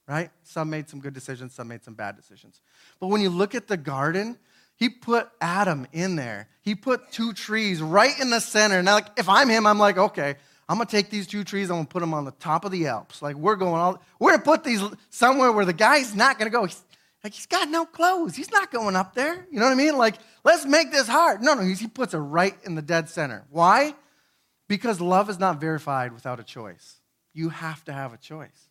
right? 0.08 0.30
Some 0.42 0.70
made 0.70 0.88
some 0.88 0.98
good 0.98 1.14
decisions, 1.14 1.54
some 1.54 1.68
made 1.68 1.84
some 1.84 1.94
bad 1.94 2.16
decisions. 2.16 2.60
But 2.98 3.08
when 3.08 3.20
you 3.20 3.30
look 3.30 3.54
at 3.54 3.68
the 3.68 3.76
garden, 3.76 4.38
he 4.74 4.88
put 4.88 5.28
Adam 5.40 5.86
in 5.92 6.16
there. 6.16 6.48
He 6.62 6.74
put 6.74 7.12
two 7.12 7.32
trees 7.32 7.80
right 7.80 8.18
in 8.18 8.30
the 8.30 8.40
center. 8.40 8.82
Now, 8.82 8.94
like, 8.94 9.06
if 9.16 9.28
I'm 9.28 9.48
him, 9.48 9.66
I'm 9.66 9.78
like, 9.78 9.98
okay, 9.98 10.36
I'm 10.68 10.78
gonna 10.78 10.90
take 10.90 11.10
these 11.10 11.26
two 11.26 11.44
trees, 11.44 11.70
I'm 11.70 11.76
gonna 11.76 11.86
put 11.86 12.00
them 12.00 12.14
on 12.14 12.24
the 12.24 12.32
top 12.32 12.64
of 12.64 12.72
the 12.72 12.86
Alps. 12.86 13.22
Like, 13.22 13.36
we're 13.36 13.56
going 13.56 13.80
all, 13.80 14.02
we're 14.18 14.32
gonna 14.32 14.42
put 14.42 14.64
these 14.64 14.82
somewhere 15.10 15.52
where 15.52 15.64
the 15.64 15.72
guy's 15.72 16.14
not 16.14 16.38
gonna 16.38 16.50
go. 16.50 16.64
He's, 16.64 16.82
like, 17.22 17.34
he's 17.34 17.46
got 17.46 17.68
no 17.68 17.84
clothes. 17.84 18.36
He's 18.36 18.50
not 18.50 18.70
going 18.70 18.94
up 18.96 19.14
there. 19.14 19.46
You 19.50 19.58
know 19.58 19.66
what 19.66 19.72
I 19.72 19.76
mean? 19.76 19.98
Like, 19.98 20.16
let's 20.44 20.64
make 20.64 20.92
this 20.92 21.08
hard. 21.08 21.42
No, 21.42 21.54
no, 21.54 21.62
he 21.62 21.86
puts 21.88 22.14
it 22.14 22.18
right 22.18 22.54
in 22.64 22.74
the 22.74 22.82
dead 22.82 23.08
center. 23.08 23.44
Why? 23.50 23.94
Because 24.68 25.00
love 25.00 25.30
is 25.30 25.38
not 25.38 25.60
verified 25.60 26.12
without 26.12 26.38
a 26.38 26.44
choice. 26.44 26.96
You 27.32 27.48
have 27.48 27.84
to 27.84 27.92
have 27.92 28.12
a 28.12 28.18
choice, 28.18 28.68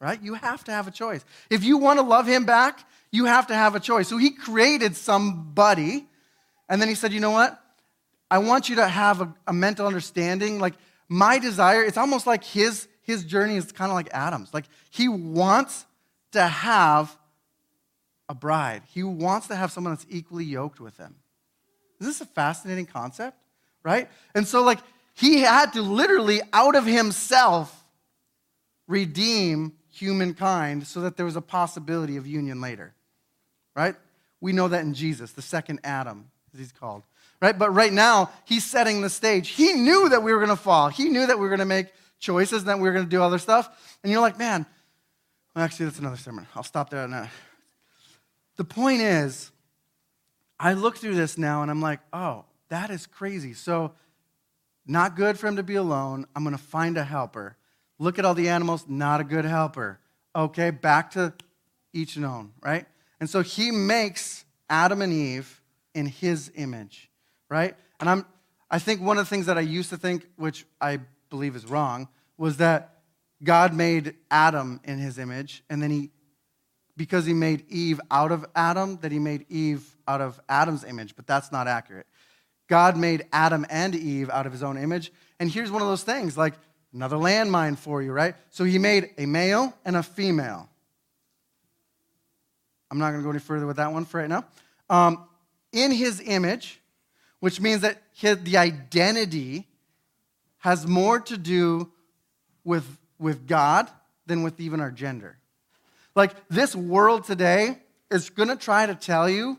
right? 0.00 0.20
You 0.20 0.34
have 0.34 0.64
to 0.64 0.72
have 0.72 0.88
a 0.88 0.90
choice. 0.90 1.24
If 1.48 1.64
you 1.64 1.78
want 1.78 1.98
to 1.98 2.04
love 2.04 2.26
him 2.26 2.44
back, 2.44 2.84
you 3.12 3.26
have 3.26 3.46
to 3.46 3.54
have 3.54 3.74
a 3.74 3.80
choice. 3.80 4.08
So 4.08 4.16
he 4.16 4.30
created 4.30 4.96
somebody, 4.96 6.06
and 6.68 6.80
then 6.80 6.88
he 6.88 6.94
said, 6.94 7.12
You 7.12 7.20
know 7.20 7.30
what? 7.30 7.60
I 8.30 8.38
want 8.38 8.68
you 8.68 8.76
to 8.76 8.86
have 8.86 9.20
a, 9.20 9.34
a 9.46 9.52
mental 9.52 9.86
understanding. 9.86 10.60
Like, 10.60 10.74
my 11.08 11.38
desire, 11.38 11.82
it's 11.82 11.96
almost 11.96 12.26
like 12.26 12.44
his, 12.44 12.86
his 13.02 13.24
journey 13.24 13.56
is 13.56 13.72
kind 13.72 13.90
of 13.90 13.96
like 13.96 14.08
Adam's. 14.12 14.54
Like, 14.54 14.66
he 14.90 15.08
wants 15.08 15.84
to 16.32 16.42
have 16.46 17.16
a 18.28 18.34
bride, 18.34 18.82
he 18.86 19.02
wants 19.02 19.48
to 19.48 19.56
have 19.56 19.72
someone 19.72 19.92
that's 19.92 20.06
equally 20.08 20.44
yoked 20.44 20.78
with 20.78 20.96
him. 20.96 21.16
Is 22.00 22.06
this 22.06 22.20
a 22.20 22.26
fascinating 22.26 22.86
concept? 22.86 23.36
Right? 23.82 24.08
And 24.34 24.46
so, 24.46 24.62
like, 24.62 24.78
he 25.20 25.40
had 25.42 25.74
to 25.74 25.82
literally, 25.82 26.40
out 26.52 26.74
of 26.74 26.86
himself, 26.86 27.84
redeem 28.88 29.74
humankind 29.90 30.86
so 30.86 31.02
that 31.02 31.16
there 31.16 31.26
was 31.26 31.36
a 31.36 31.42
possibility 31.42 32.16
of 32.16 32.26
union 32.26 32.60
later. 32.62 32.94
Right? 33.76 33.94
We 34.40 34.52
know 34.52 34.68
that 34.68 34.80
in 34.80 34.94
Jesus, 34.94 35.32
the 35.32 35.42
second 35.42 35.80
Adam, 35.84 36.30
as 36.54 36.58
he's 36.58 36.72
called. 36.72 37.02
Right? 37.42 37.58
But 37.58 37.70
right 37.70 37.92
now, 37.92 38.30
he's 38.46 38.64
setting 38.64 39.02
the 39.02 39.10
stage. 39.10 39.50
He 39.50 39.74
knew 39.74 40.08
that 40.08 40.22
we 40.22 40.32
were 40.32 40.38
going 40.38 40.56
to 40.56 40.62
fall. 40.62 40.88
He 40.88 41.10
knew 41.10 41.26
that 41.26 41.38
we 41.38 41.42
were 41.42 41.48
going 41.48 41.60
to 41.60 41.64
make 41.66 41.88
choices 42.18 42.62
and 42.62 42.68
that 42.68 42.78
we 42.78 42.88
were 42.88 42.92
going 42.92 43.04
to 43.04 43.10
do 43.10 43.22
other 43.22 43.38
stuff. 43.38 43.96
And 44.02 44.10
you're 44.10 44.20
like, 44.22 44.38
man, 44.38 44.64
well, 45.54 45.64
actually, 45.64 45.86
that's 45.86 45.98
another 45.98 46.16
sermon. 46.16 46.46
I'll 46.54 46.62
stop 46.62 46.90
there. 46.90 47.30
The 48.56 48.64
point 48.64 49.02
is, 49.02 49.50
I 50.58 50.72
look 50.72 50.96
through 50.96 51.14
this 51.14 51.36
now 51.36 51.62
and 51.62 51.70
I'm 51.70 51.82
like, 51.82 52.00
oh, 52.12 52.44
that 52.68 52.90
is 52.90 53.06
crazy. 53.06 53.54
So, 53.54 53.92
not 54.90 55.16
good 55.16 55.38
for 55.38 55.46
him 55.46 55.56
to 55.56 55.62
be 55.62 55.76
alone. 55.76 56.26
I'm 56.34 56.42
going 56.42 56.56
to 56.56 56.62
find 56.62 56.96
a 56.98 57.04
helper. 57.04 57.56
Look 57.98 58.18
at 58.18 58.24
all 58.24 58.34
the 58.34 58.48
animals, 58.48 58.86
not 58.88 59.20
a 59.20 59.24
good 59.24 59.44
helper. 59.44 60.00
Okay, 60.34 60.70
back 60.70 61.12
to 61.12 61.32
each 61.92 62.16
known, 62.16 62.52
right? 62.62 62.86
And 63.20 63.28
so 63.28 63.42
he 63.42 63.70
makes 63.70 64.44
Adam 64.68 65.02
and 65.02 65.12
Eve 65.12 65.60
in 65.94 66.06
his 66.06 66.50
image, 66.54 67.10
right? 67.48 67.74
And 67.98 68.08
I'm 68.08 68.26
I 68.70 68.78
think 68.78 69.00
one 69.00 69.18
of 69.18 69.24
the 69.24 69.28
things 69.28 69.46
that 69.46 69.58
I 69.58 69.62
used 69.62 69.90
to 69.90 69.96
think, 69.96 70.26
which 70.36 70.64
I 70.80 71.00
believe 71.28 71.56
is 71.56 71.66
wrong, 71.66 72.08
was 72.38 72.58
that 72.58 73.00
God 73.42 73.74
made 73.74 74.14
Adam 74.30 74.80
in 74.84 74.98
his 74.98 75.18
image, 75.18 75.64
and 75.68 75.82
then 75.82 75.90
he, 75.90 76.10
because 76.96 77.26
he 77.26 77.34
made 77.34 77.64
Eve 77.68 78.00
out 78.10 78.30
of 78.30 78.46
Adam, 78.54 78.98
that 78.98 79.10
he 79.10 79.18
made 79.18 79.46
Eve 79.48 79.96
out 80.06 80.20
of 80.20 80.40
Adam's 80.48 80.84
image, 80.84 81.16
but 81.16 81.26
that's 81.26 81.50
not 81.50 81.66
accurate. 81.66 82.06
God 82.70 82.96
made 82.96 83.26
Adam 83.32 83.66
and 83.68 83.96
Eve 83.96 84.30
out 84.30 84.46
of 84.46 84.52
his 84.52 84.62
own 84.62 84.78
image. 84.78 85.12
And 85.40 85.50
here's 85.50 85.72
one 85.72 85.82
of 85.82 85.88
those 85.88 86.04
things 86.04 86.38
like 86.38 86.54
another 86.94 87.16
landmine 87.16 87.76
for 87.76 88.00
you, 88.00 88.12
right? 88.12 88.36
So 88.50 88.62
he 88.62 88.78
made 88.78 89.10
a 89.18 89.26
male 89.26 89.74
and 89.84 89.96
a 89.96 90.04
female. 90.04 90.68
I'm 92.88 92.98
not 92.98 93.10
going 93.10 93.22
to 93.22 93.24
go 93.24 93.30
any 93.30 93.40
further 93.40 93.66
with 93.66 93.78
that 93.78 93.92
one 93.92 94.04
for 94.04 94.20
right 94.20 94.28
now. 94.28 94.44
Um, 94.88 95.24
in 95.72 95.90
his 95.90 96.22
image, 96.24 96.80
which 97.40 97.60
means 97.60 97.80
that 97.80 98.00
the 98.20 98.56
identity 98.56 99.66
has 100.58 100.86
more 100.86 101.18
to 101.18 101.36
do 101.36 101.90
with, 102.62 102.86
with 103.18 103.48
God 103.48 103.90
than 104.26 104.44
with 104.44 104.60
even 104.60 104.80
our 104.80 104.92
gender. 104.92 105.38
Like 106.14 106.34
this 106.48 106.76
world 106.76 107.24
today 107.24 107.78
is 108.12 108.30
going 108.30 108.48
to 108.48 108.56
try 108.56 108.86
to 108.86 108.94
tell 108.94 109.28
you 109.28 109.58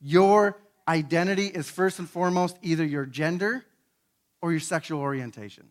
your 0.00 0.56
identity 0.86 1.46
is 1.46 1.70
first 1.70 1.98
and 1.98 2.08
foremost 2.08 2.56
either 2.62 2.84
your 2.84 3.06
gender 3.06 3.64
or 4.42 4.50
your 4.50 4.60
sexual 4.60 5.00
orientation. 5.00 5.68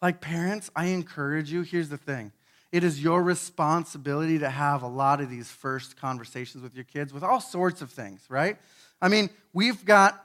Like 0.00 0.20
parents, 0.20 0.70
I 0.76 0.86
encourage 0.86 1.50
you, 1.50 1.62
here's 1.62 1.88
the 1.88 1.96
thing 1.96 2.32
it 2.70 2.84
is 2.84 3.02
your 3.02 3.22
responsibility 3.22 4.38
to 4.40 4.50
have 4.50 4.82
a 4.82 4.88
lot 4.88 5.20
of 5.20 5.30
these 5.30 5.50
first 5.50 5.96
conversations 5.96 6.62
with 6.62 6.74
your 6.74 6.84
kids 6.84 7.14
with 7.14 7.22
all 7.22 7.40
sorts 7.40 7.80
of 7.80 7.90
things, 7.90 8.20
right? 8.28 8.58
I 9.00 9.08
mean, 9.08 9.30
we've 9.52 9.84
got 9.84 10.22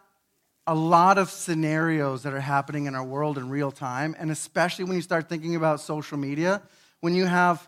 a 0.67 0.75
lot 0.75 1.17
of 1.17 1.29
scenarios 1.29 2.23
that 2.23 2.33
are 2.33 2.39
happening 2.41 2.85
in 2.85 2.95
our 2.95 3.03
world 3.03 3.37
in 3.37 3.49
real 3.49 3.71
time, 3.71 4.15
and 4.17 4.31
especially 4.31 4.85
when 4.85 4.95
you 4.95 5.01
start 5.01 5.29
thinking 5.29 5.55
about 5.55 5.79
social 5.79 6.17
media, 6.17 6.61
when 6.99 7.13
you 7.13 7.25
have 7.25 7.67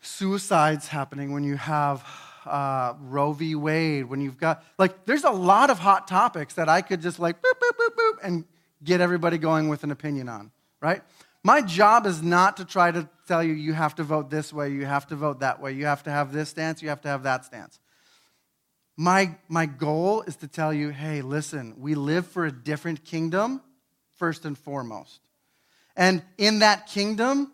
suicides 0.00 0.88
happening, 0.88 1.32
when 1.32 1.44
you 1.44 1.56
have 1.56 2.04
uh, 2.46 2.94
Roe 3.00 3.32
v. 3.32 3.54
Wade, 3.54 4.06
when 4.06 4.20
you've 4.20 4.38
got, 4.38 4.64
like, 4.78 5.04
there's 5.04 5.24
a 5.24 5.30
lot 5.30 5.70
of 5.70 5.78
hot 5.78 6.08
topics 6.08 6.54
that 6.54 6.68
I 6.68 6.82
could 6.82 7.02
just, 7.02 7.18
like, 7.18 7.40
boop, 7.42 7.54
boop, 7.60 7.78
boop, 7.78 7.94
boop, 7.96 8.12
and 8.22 8.44
get 8.82 9.00
everybody 9.00 9.38
going 9.38 9.68
with 9.68 9.84
an 9.84 9.90
opinion 9.90 10.28
on, 10.28 10.50
right? 10.80 11.02
My 11.42 11.62
job 11.62 12.06
is 12.06 12.22
not 12.22 12.56
to 12.56 12.64
try 12.64 12.90
to 12.90 13.08
tell 13.28 13.42
you, 13.42 13.52
you 13.52 13.72
have 13.72 13.94
to 13.96 14.02
vote 14.02 14.30
this 14.30 14.52
way, 14.52 14.70
you 14.70 14.84
have 14.84 15.06
to 15.08 15.16
vote 15.16 15.40
that 15.40 15.60
way, 15.60 15.72
you 15.72 15.86
have 15.86 16.02
to 16.04 16.10
have 16.10 16.32
this 16.32 16.48
stance, 16.48 16.82
you 16.82 16.88
have 16.88 17.00
to 17.02 17.08
have 17.08 17.24
that 17.24 17.44
stance. 17.44 17.78
My, 18.96 19.36
my 19.48 19.66
goal 19.66 20.22
is 20.22 20.36
to 20.36 20.48
tell 20.48 20.72
you, 20.72 20.88
hey, 20.88 21.22
listen, 21.22 21.74
we 21.78 21.94
live 21.94 22.26
for 22.26 22.46
a 22.46 22.52
different 22.52 23.04
kingdom, 23.04 23.60
first 24.16 24.44
and 24.44 24.56
foremost. 24.56 25.20
And 25.96 26.22
in 26.38 26.60
that 26.60 26.86
kingdom, 26.86 27.52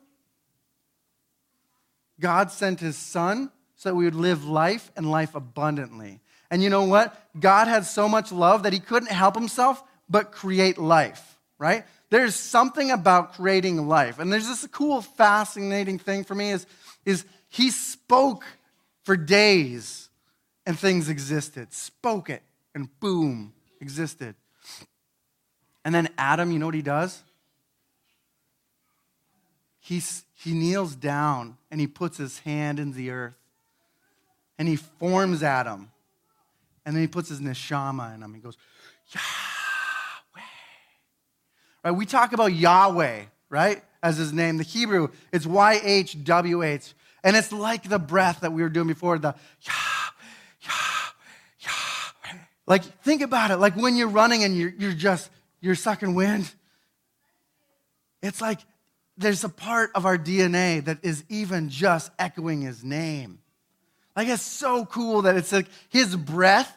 God 2.21 2.51
sent 2.51 2.81
his 2.81 2.97
son 2.97 3.51
so 3.83 3.89
that 3.89 3.97
we 3.97 4.05
would 4.05 4.15
live 4.15 4.45
life 4.45 4.93
and 4.95 5.11
life 5.11 5.35
abundantly. 5.35 6.21
And 6.53 6.63
you 6.63 6.71
know 6.71 6.85
what? 6.85 7.21
God 7.41 7.67
had 7.67 7.85
so 7.85 8.09
much 8.09 8.31
love 8.31 8.63
that 8.63 8.73
he 8.73 8.79
couldn't 8.79 9.11
help 9.11 9.35
himself 9.35 9.83
but 10.09 10.31
create 10.31 10.79
life, 10.79 11.41
right? 11.59 11.83
There's 12.09 12.37
something 12.37 12.93
about 12.93 13.33
creating 13.35 13.89
life. 13.89 14.21
And 14.21 14.33
there's 14.33 14.47
this 14.47 14.65
cool, 14.69 15.03
fascinating 15.03 15.99
thing 15.99 16.23
for 16.23 16.37
me 16.37 16.53
is, 16.53 16.65
is 17.05 17.25
he 17.49 17.73
spoke 17.73 18.45
for 19.03 19.17
days 19.17 20.09
and 20.65 20.79
things 20.79 21.09
existed. 21.09 21.73
Spoke 21.73 22.31
it 22.31 22.45
and 22.77 22.89
boom, 23.01 23.53
existed. 23.81 24.37
And 25.85 25.93
then 25.93 26.09
Adam, 26.17 26.53
you 26.53 26.61
know 26.61 26.67
what 26.67 26.77
he 26.77 26.83
does? 26.83 27.21
He's, 29.81 30.23
he 30.37 30.53
kneels 30.53 30.95
down 30.95 31.57
and 31.69 31.81
he 31.81 31.89
puts 31.89 32.17
his 32.17 32.39
hand 32.39 32.79
in 32.79 32.93
the 32.93 33.11
earth 33.11 33.42
and 34.59 34.69
he 34.69 34.77
forms 34.77 35.43
Adam. 35.43 35.91
And 36.85 36.97
then 36.97 37.03
he 37.03 37.07
puts 37.07 37.29
his 37.29 37.41
neshama 37.41 38.15
in 38.15 38.23
him. 38.23 38.35
He 38.35 38.41
goes, 38.41 38.57
yeah 39.15 39.21
Right? 41.85 41.93
We 41.93 42.07
talk 42.07 42.33
about 42.33 42.53
Yahweh, 42.53 43.23
right, 43.49 43.83
as 44.03 44.17
his 44.17 44.33
name. 44.33 44.57
The 44.57 44.65
Hebrew, 44.65 45.09
it's 45.33 45.47
Y 45.47 45.81
H 45.83 46.23
W 46.25 46.63
H. 46.63 46.95
And 47.25 47.37
it's 47.37 47.53
like 47.53 47.89
the 47.89 47.99
breath 47.99 48.41
that 48.41 48.53
we 48.53 48.63
were 48.63 48.69
doing 48.69 48.89
before, 48.89 49.19
the 49.19 49.35
Yah, 49.63 49.73
Yah, 50.63 50.71
Yah. 51.61 52.39
Like, 52.67 52.85
think 53.03 53.23
about 53.23 53.51
it. 53.51 53.57
Like 53.57 53.77
when 53.77 53.97
you're 53.97 54.09
running 54.09 54.45
and 54.45 54.57
you're, 54.57 54.73
you're 54.79 54.93
just, 54.93 55.31
you're 55.61 55.75
sucking 55.75 56.15
wind. 56.15 56.53
It's 58.23 58.41
like 58.41 58.61
there's 59.17 59.45
a 59.45 59.49
part 59.49 59.91
of 59.95 60.07
our 60.07 60.19
DNA 60.19 60.85
that 60.85 60.99
is 61.03 61.25
even 61.29 61.69
just 61.69 62.11
echoing 62.19 62.63
his 62.63 62.85
name. 62.85 63.41
Like, 64.15 64.29
it's 64.29 64.43
so 64.43 64.85
cool 64.87 65.23
that 65.23 65.37
it's 65.37 65.53
like 65.53 65.67
his 65.89 66.17
breath, 66.17 66.77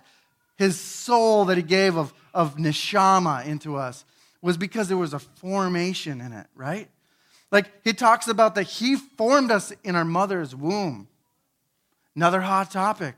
his 0.58 0.80
soul 0.80 1.46
that 1.46 1.58
he 1.58 1.64
gave 1.64 1.98
of, 1.98 2.14
of 2.34 2.56
neshama 2.56 3.46
into 3.46 3.76
us 3.76 4.06
was 4.42 4.58
because 4.58 4.88
there 4.88 4.98
was 4.98 5.14
a 5.14 5.20
formation 5.20 6.22
in 6.22 6.32
it, 6.32 6.46
right? 6.56 6.88
Like 7.52 7.72
he 7.84 7.94
talks 7.94 8.28
about 8.28 8.56
that 8.56 8.64
he 8.64 8.96
formed 8.96 9.50
us 9.50 9.72
in 9.84 9.96
our 9.96 10.06
mother's 10.06 10.56
womb. 10.56 11.08
Another 12.16 12.42
hot 12.42 12.70
topic. 12.70 13.16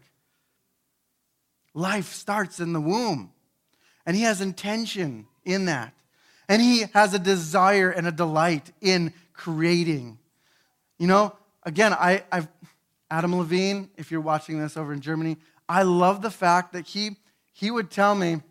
Life 1.73 2.13
starts 2.13 2.59
in 2.59 2.71
the 2.71 2.79
womb. 2.81 3.31
And 4.05 4.15
he 4.15 4.23
has 4.23 4.41
intention 4.41 5.27
in 5.43 5.65
that. 5.65 5.93
And 6.47 6.61
he 6.61 6.85
has 6.93 7.13
a 7.13 7.19
desire 7.19 7.89
and 7.89 8.07
a 8.07 8.11
delight 8.11 8.71
in 8.79 9.13
creating. 9.33 10.17
You 10.97 11.07
know, 11.07 11.35
again, 11.63 11.93
I, 11.93 12.23
I've 12.31 12.47
Adam 13.09 13.35
Levine, 13.35 13.89
if 13.97 14.11
you're 14.11 14.21
watching 14.21 14.59
this 14.59 14.75
over 14.75 14.91
in 14.93 15.01
Germany, 15.01 15.37
I 15.69 15.83
love 15.83 16.21
the 16.21 16.31
fact 16.31 16.73
that 16.73 16.87
he 16.87 17.17
he 17.57 17.71
would 17.71 17.89
tell 17.89 18.13
me 18.13 18.41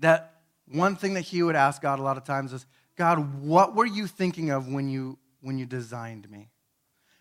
that 0.00 0.34
one 0.70 0.94
thing 0.94 1.14
that 1.14 1.22
he 1.22 1.42
would 1.42 1.56
ask 1.56 1.80
God 1.80 1.98
a 1.98 2.02
lot 2.02 2.18
of 2.18 2.24
times 2.24 2.52
is, 2.52 2.66
God, 2.96 3.42
what 3.42 3.74
were 3.74 3.86
you 3.86 4.06
thinking 4.06 4.50
of 4.50 4.68
when 4.68 4.90
you, 4.90 5.18
when 5.40 5.58
you 5.58 5.64
designed 5.64 6.30
me? 6.30 6.50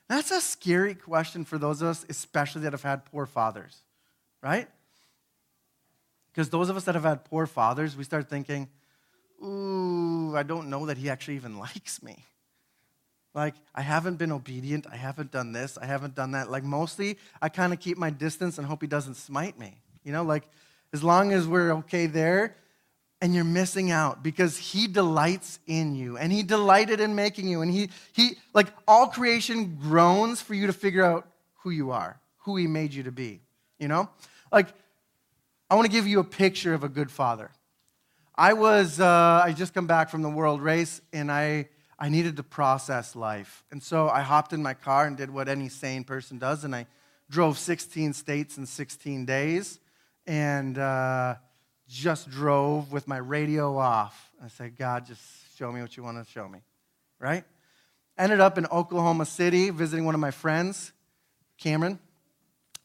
That's 0.10 0.32
a 0.32 0.42
scary 0.42 0.96
question 0.96 1.46
for 1.46 1.58
those 1.58 1.82
of 1.82 1.88
us, 1.88 2.06
especially 2.10 2.64
that 2.64 2.74
have 2.74 2.84
had 2.84 3.06
poor 3.06 3.26
fathers, 3.26 3.82
right? 4.44 4.68
Because 6.34 6.50
those 6.50 6.68
of 6.68 6.76
us 6.76 6.84
that 6.84 6.96
have 6.96 7.06
had 7.06 7.24
poor 7.24 7.46
fathers, 7.46 7.96
we 7.96 8.04
start 8.04 8.30
thinking, 8.30 8.68
ooh, 9.42 10.36
I 10.36 10.44
don't 10.44 10.70
know 10.70 10.88
that 10.88 10.98
he 10.98 11.10
actually 11.10 11.36
even 11.36 11.58
likes 11.60 12.04
me. 12.04 12.26
Like, 13.40 13.56
I 13.74 13.82
haven't 13.82 14.18
been 14.18 14.34
obedient. 14.34 14.86
I 14.92 14.98
haven't 14.98 15.32
done 15.32 15.54
this. 15.54 15.78
I 15.82 15.86
haven't 15.86 16.14
done 16.14 16.32
that. 16.32 16.52
Like, 16.52 16.66
mostly, 16.66 17.18
I 17.42 17.48
kind 17.48 17.72
of 17.72 17.80
keep 17.80 17.98
my 17.98 18.10
distance 18.10 18.58
and 18.58 18.68
hope 18.68 18.82
he 18.82 18.88
doesn't 18.88 19.16
smite 19.16 19.58
me. 19.58 19.78
You 20.04 20.12
know, 20.12 20.24
like, 20.24 20.44
as 20.92 21.06
long 21.06 21.32
as 21.32 21.48
we're 21.48 21.72
okay 21.76 22.06
there, 22.06 22.58
and 23.22 23.34
you're 23.34 23.46
missing 23.46 23.92
out 23.92 24.22
because 24.24 24.58
he 24.58 24.88
delights 24.88 25.60
in 25.68 25.96
you 25.96 26.18
and 26.18 26.32
he 26.32 26.42
delighted 26.42 27.00
in 27.02 27.16
making 27.16 27.50
you 27.50 27.62
and 27.62 27.70
he 27.70 27.90
he 28.14 28.38
like 28.54 28.68
all 28.88 29.08
creation 29.08 29.78
groans 29.82 30.42
for 30.42 30.54
you 30.54 30.68
to 30.68 30.72
figure 30.72 31.04
out 31.04 31.28
who 31.64 31.70
you 31.70 31.92
are 31.92 32.18
who 32.38 32.56
he 32.56 32.66
made 32.66 32.94
you 32.94 33.04
to 33.04 33.12
be 33.12 33.42
you 33.78 33.90
know 33.90 34.08
like 34.54 34.68
i 35.70 35.76
want 35.76 35.86
to 35.86 35.92
give 35.92 36.08
you 36.08 36.22
a 36.22 36.24
picture 36.24 36.74
of 36.74 36.86
a 36.86 36.88
good 36.88 37.12
father 37.12 37.52
i 38.36 38.54
was 38.54 39.02
uh, 39.02 39.42
i 39.44 39.52
just 39.52 39.74
come 39.74 39.86
back 39.86 40.10
from 40.10 40.22
the 40.22 40.30
world 40.30 40.62
race 40.62 41.02
and 41.12 41.30
i 41.30 41.68
i 42.00 42.10
needed 42.10 42.38
to 42.38 42.44
process 42.44 43.16
life 43.16 43.64
and 43.72 43.84
so 43.84 44.10
i 44.10 44.22
hopped 44.22 44.54
in 44.54 44.64
my 44.64 44.74
car 44.74 45.06
and 45.06 45.18
did 45.18 45.30
what 45.30 45.48
any 45.48 45.70
sane 45.70 46.04
person 46.04 46.40
does 46.40 46.64
and 46.64 46.76
i 46.76 46.88
drove 47.30 47.58
16 47.58 48.14
states 48.14 48.58
in 48.58 48.66
16 48.66 49.26
days 49.26 49.80
and 50.26 50.78
uh, 50.78 51.36
just 51.88 52.30
drove 52.30 52.92
with 52.92 53.08
my 53.08 53.18
radio 53.18 53.78
off. 53.78 54.32
I 54.44 54.48
said, 54.48 54.78
God, 54.78 55.06
just 55.06 55.22
show 55.58 55.72
me 55.72 55.82
what 55.82 55.98
you 55.98 56.04
want 56.04 56.24
to 56.24 56.32
show 56.32 56.48
me, 56.48 56.60
right? 57.20 57.44
Ended 58.18 58.40
up 58.40 58.58
in 58.58 58.66
Oklahoma 58.68 59.26
City 59.26 59.70
visiting 59.70 60.06
one 60.06 60.16
of 60.16 60.22
my 60.22 60.32
friends, 60.32 60.92
Cameron. 61.58 62.00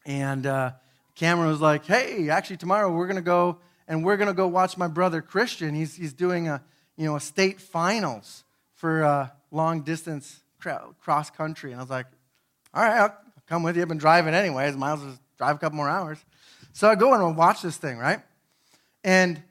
And 0.05 0.45
uh, 0.45 0.71
Cameron 1.15 1.49
was 1.49 1.61
like, 1.61 1.85
hey, 1.85 2.29
actually, 2.29 2.57
tomorrow 2.57 2.91
we're 2.91 3.07
going 3.07 3.15
to 3.15 3.21
go 3.21 3.59
and 3.87 4.03
we're 4.03 4.17
going 4.17 4.27
to 4.27 4.33
go 4.33 4.47
watch 4.47 4.77
my 4.77 4.87
brother 4.87 5.21
Christian. 5.21 5.75
He's, 5.75 5.95
he's 5.95 6.13
doing 6.13 6.47
a, 6.47 6.63
you 6.97 7.05
know, 7.05 7.15
a 7.15 7.19
state 7.19 7.61
finals 7.61 8.43
for 8.85 9.03
uh, 9.03 9.27
long 9.49 9.81
distance 9.81 10.41
cross 10.59 11.31
country. 11.31 11.71
And 11.71 11.79
I 11.79 11.83
was 11.83 11.89
like, 11.89 12.05
all 12.71 12.83
right, 12.83 12.99
I'll 12.99 13.17
come 13.47 13.63
with 13.63 13.75
you. 13.75 13.81
I've 13.81 13.87
been 13.87 13.97
driving 13.97 14.35
anyways. 14.35 14.77
Miles 14.77 15.01
is 15.01 15.17
drive 15.39 15.55
a 15.55 15.57
couple 15.57 15.77
more 15.77 15.89
hours. 15.89 16.23
So 16.71 16.87
I 16.87 16.93
go 16.93 17.11
and 17.11 17.23
I 17.23 17.25
watch 17.29 17.63
this 17.63 17.77
thing, 17.77 17.97
right? 17.97 18.19
And 19.03 19.41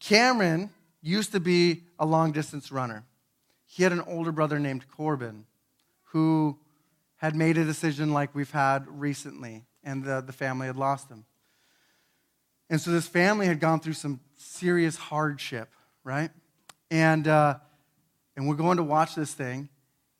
Cameron 0.00 0.68
used 1.00 1.32
to 1.32 1.40
be 1.40 1.84
a 1.98 2.04
long 2.04 2.30
distance 2.30 2.70
runner. 2.70 3.04
He 3.64 3.84
had 3.84 3.92
an 3.92 4.02
older 4.02 4.32
brother 4.32 4.58
named 4.58 4.84
Corbin 4.94 5.46
who 6.10 6.58
had 7.16 7.34
made 7.34 7.56
a 7.56 7.64
decision 7.64 8.12
like 8.12 8.34
we've 8.34 8.50
had 8.50 8.84
recently, 8.86 9.64
and 9.82 10.04
the, 10.04 10.20
the 10.20 10.34
family 10.34 10.66
had 10.66 10.76
lost 10.76 11.08
him. 11.08 11.24
And 12.68 12.78
so 12.78 12.90
this 12.90 13.08
family 13.08 13.46
had 13.46 13.60
gone 13.60 13.80
through 13.80 13.94
some 13.94 14.20
serious 14.36 14.96
hardship, 14.96 15.70
right? 16.04 16.28
And, 16.90 17.26
uh, 17.26 17.60
and 18.38 18.46
we're 18.46 18.54
going 18.54 18.76
to 18.76 18.84
watch 18.84 19.16
this 19.16 19.34
thing, 19.34 19.68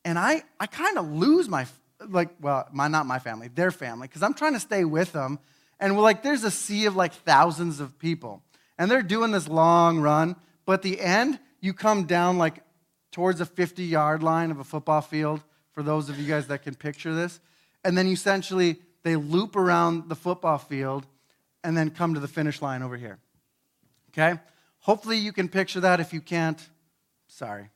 and 0.05 0.19
I, 0.19 0.43
I 0.59 0.67
kind 0.67 0.99
of 0.99 1.09
lose 1.09 1.49
my, 1.49 1.67
like, 2.09 2.31
well, 2.41 2.67
my, 2.73 2.89
not 2.89 3.07
my 3.07 3.21
family, 3.21 3.47
their 3.47 3.71
family, 3.71 4.09
because 4.09 4.25
I'm 4.25 4.35
trying 4.35 4.55
to 4.55 4.61
stay 4.61 4.85
with 4.85 5.13
them. 5.13 5.39
And 5.79 5.97
we're 5.97 6.03
like, 6.03 6.25
there's 6.25 6.43
a 6.43 6.51
sea 6.51 6.87
of 6.87 6.97
like 6.97 7.13
thousands 7.13 7.79
of 7.79 7.97
people. 7.97 8.43
And 8.77 8.91
they're 8.91 9.03
doing 9.03 9.31
this 9.31 9.47
long 9.47 10.01
run, 10.01 10.35
but 10.67 10.83
the 10.83 11.01
end, 11.01 11.39
you 11.61 11.73
come 11.73 12.07
down 12.07 12.39
like 12.39 12.65
towards 13.13 13.41
a 13.41 13.47
50 13.47 13.85
yard 13.85 14.25
line 14.25 14.51
of 14.51 14.59
a 14.59 14.65
football 14.65 15.01
field, 15.01 15.41
for 15.71 15.85
those 15.85 16.09
of 16.09 16.19
you 16.19 16.27
guys 16.27 16.49
that 16.49 16.65
can 16.65 16.75
picture 16.75 17.15
this. 17.15 17.39
And 17.85 17.97
then 17.97 18.09
essentially, 18.09 18.81
they 19.05 19.15
loop 19.15 19.55
around 19.55 20.09
the 20.09 20.17
football 20.17 20.59
field 20.59 21.07
and 21.63 21.77
then 21.77 21.91
come 21.91 22.15
to 22.15 22.21
the 22.21 22.27
finish 22.27 22.61
line 22.61 22.83
over 22.83 22.97
here. 22.97 23.21
Okay? 24.11 24.41
Hopefully, 24.81 25.19
you 25.19 25.33
can 25.33 25.49
picture 25.49 25.79
that. 25.79 26.01
If 26.01 26.13
you 26.13 26.21
can't, 26.21 26.61
sorry. 27.29 27.71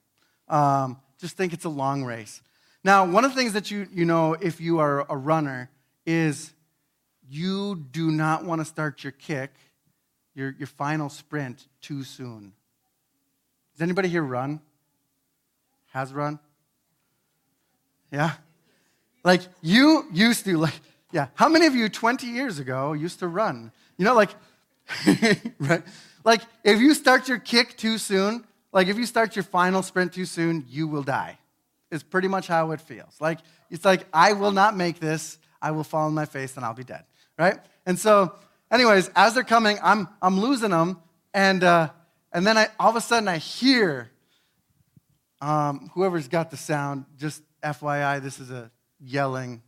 Um, 0.52 1.00
just 1.18 1.36
think 1.36 1.54
it's 1.54 1.64
a 1.64 1.70
long 1.70 2.04
race. 2.04 2.42
Now, 2.84 3.06
one 3.06 3.24
of 3.24 3.30
the 3.30 3.36
things 3.36 3.54
that 3.54 3.70
you, 3.70 3.88
you 3.90 4.04
know 4.04 4.34
if 4.34 4.60
you 4.60 4.80
are 4.80 5.06
a 5.08 5.16
runner 5.16 5.70
is 6.04 6.52
you 7.28 7.86
do 7.90 8.10
not 8.10 8.44
want 8.44 8.60
to 8.60 8.64
start 8.66 9.02
your 9.02 9.12
kick, 9.12 9.50
your, 10.34 10.54
your 10.58 10.66
final 10.66 11.08
sprint, 11.08 11.66
too 11.80 12.04
soon. 12.04 12.52
Does 13.72 13.82
anybody 13.82 14.08
here 14.08 14.22
run? 14.22 14.60
Has 15.92 16.12
run? 16.12 16.38
Yeah? 18.10 18.32
Like 19.24 19.40
you 19.62 20.04
used 20.12 20.44
to, 20.44 20.58
like, 20.58 20.78
yeah. 21.12 21.28
How 21.34 21.48
many 21.48 21.64
of 21.66 21.74
you 21.74 21.88
20 21.88 22.26
years 22.26 22.58
ago 22.58 22.92
used 22.92 23.20
to 23.20 23.28
run? 23.28 23.72
You 23.96 24.04
know, 24.04 24.14
like, 24.14 24.30
right? 25.58 25.82
Like, 26.24 26.42
if 26.62 26.78
you 26.78 26.92
start 26.92 27.28
your 27.28 27.38
kick 27.38 27.76
too 27.78 27.96
soon, 27.96 28.44
like, 28.72 28.88
if 28.88 28.96
you 28.96 29.06
start 29.06 29.36
your 29.36 29.42
final 29.42 29.82
sprint 29.82 30.12
too 30.12 30.24
soon, 30.24 30.64
you 30.68 30.88
will 30.88 31.02
die. 31.02 31.38
It's 31.90 32.02
pretty 32.02 32.28
much 32.28 32.46
how 32.46 32.70
it 32.70 32.80
feels. 32.80 33.20
Like, 33.20 33.38
it's 33.70 33.84
like, 33.84 34.06
I 34.12 34.32
will 34.32 34.52
not 34.52 34.76
make 34.76 34.98
this. 34.98 35.38
I 35.60 35.72
will 35.72 35.84
fall 35.84 36.06
on 36.06 36.14
my 36.14 36.24
face 36.24 36.56
and 36.56 36.64
I'll 36.64 36.74
be 36.74 36.84
dead, 36.84 37.04
right? 37.38 37.58
And 37.86 37.98
so, 37.98 38.34
anyways, 38.70 39.10
as 39.14 39.34
they're 39.34 39.44
coming, 39.44 39.78
I'm, 39.82 40.08
I'm 40.20 40.40
losing 40.40 40.70
them. 40.70 40.98
And, 41.34 41.62
uh, 41.62 41.90
and 42.32 42.46
then 42.46 42.56
I, 42.56 42.68
all 42.80 42.90
of 42.90 42.96
a 42.96 43.00
sudden 43.00 43.28
I 43.28 43.38
hear 43.38 44.10
um, 45.40 45.90
whoever's 45.94 46.28
got 46.28 46.50
the 46.50 46.56
sound, 46.56 47.04
just 47.18 47.42
FYI, 47.62 48.22
this 48.22 48.38
is 48.40 48.50
a 48.50 48.70
yelling 49.00 49.62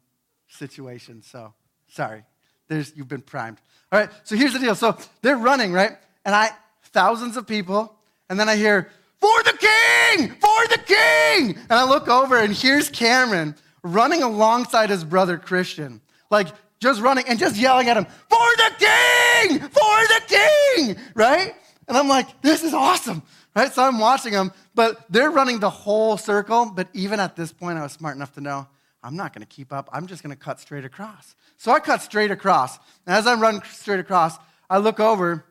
situation. 0.49 1.23
So, 1.23 1.53
sorry. 1.89 2.25
There's, 2.69 2.97
you've 2.97 3.09
been 3.09 3.23
primed. 3.23 3.59
All 3.93 3.99
right, 3.99 4.11
so 4.25 4.37
here's 4.37 4.53
the 4.53 4.59
deal. 4.59 4.75
So 4.75 4.97
they're 5.23 5.37
running, 5.37 5.73
right? 5.73 5.93
And 6.25 6.35
I, 6.35 6.51
thousands 6.85 7.37
of 7.37 7.47
people, 7.47 7.94
and 8.29 8.39
then 8.39 8.49
I 8.49 8.57
hear, 8.57 8.91
for 9.21 9.43
the 9.43 9.53
king, 9.53 10.29
for 10.31 10.69
the 10.69 10.81
king. 10.85 11.57
And 11.57 11.73
I 11.73 11.85
look 11.85 12.09
over, 12.09 12.39
and 12.39 12.55
here's 12.55 12.89
Cameron 12.91 13.55
running 13.83 14.23
alongside 14.23 14.91
his 14.91 15.05
brother 15.05 15.39
Christian, 15.39 16.01
like 16.31 16.49
just 16.81 17.01
running 17.01 17.25
and 17.29 17.39
just 17.39 17.57
yelling 17.57 17.89
at 17.89 17.97
him, 17.97 18.05
for 18.05 18.39
the 18.57 18.71
king, 18.79 19.61
for 19.61 19.71
the 20.09 20.23
king, 20.27 20.97
right? 21.15 21.55
And 21.89 21.97
I'm 21.97 22.09
like, 22.09 22.41
this 22.43 22.63
is 22.63 22.75
awesome, 22.75 23.23
right? 23.55 23.73
So 23.73 23.83
I'm 23.83 23.99
watching 23.99 24.33
them, 24.33 24.53
but 24.75 25.05
they're 25.11 25.31
running 25.31 25.61
the 25.61 25.71
whole 25.71 26.17
circle. 26.17 26.73
But 26.75 26.89
even 26.93 27.21
at 27.21 27.37
this 27.37 27.53
point, 27.53 27.79
I 27.79 27.83
was 27.83 27.93
smart 27.93 28.17
enough 28.17 28.33
to 28.35 28.41
know 28.41 28.67
I'm 29.03 29.17
not 29.17 29.35
going 29.35 29.47
to 29.47 29.47
keep 29.47 29.73
up. 29.73 29.89
I'm 29.93 30.07
just 30.07 30.23
going 30.23 30.35
to 30.35 30.43
cut 30.43 30.61
straight 30.61 30.85
across. 30.85 31.35
So 31.59 31.73
I 31.73 31.81
cut 31.81 32.03
straight 32.03 32.31
across. 32.31 32.79
And 33.07 33.15
as 33.15 33.27
I'm 33.27 33.41
running 33.41 33.63
straight 33.71 34.01
across, 34.01 34.39
I 34.69 34.79
look 34.79 34.99
over, 34.99 35.45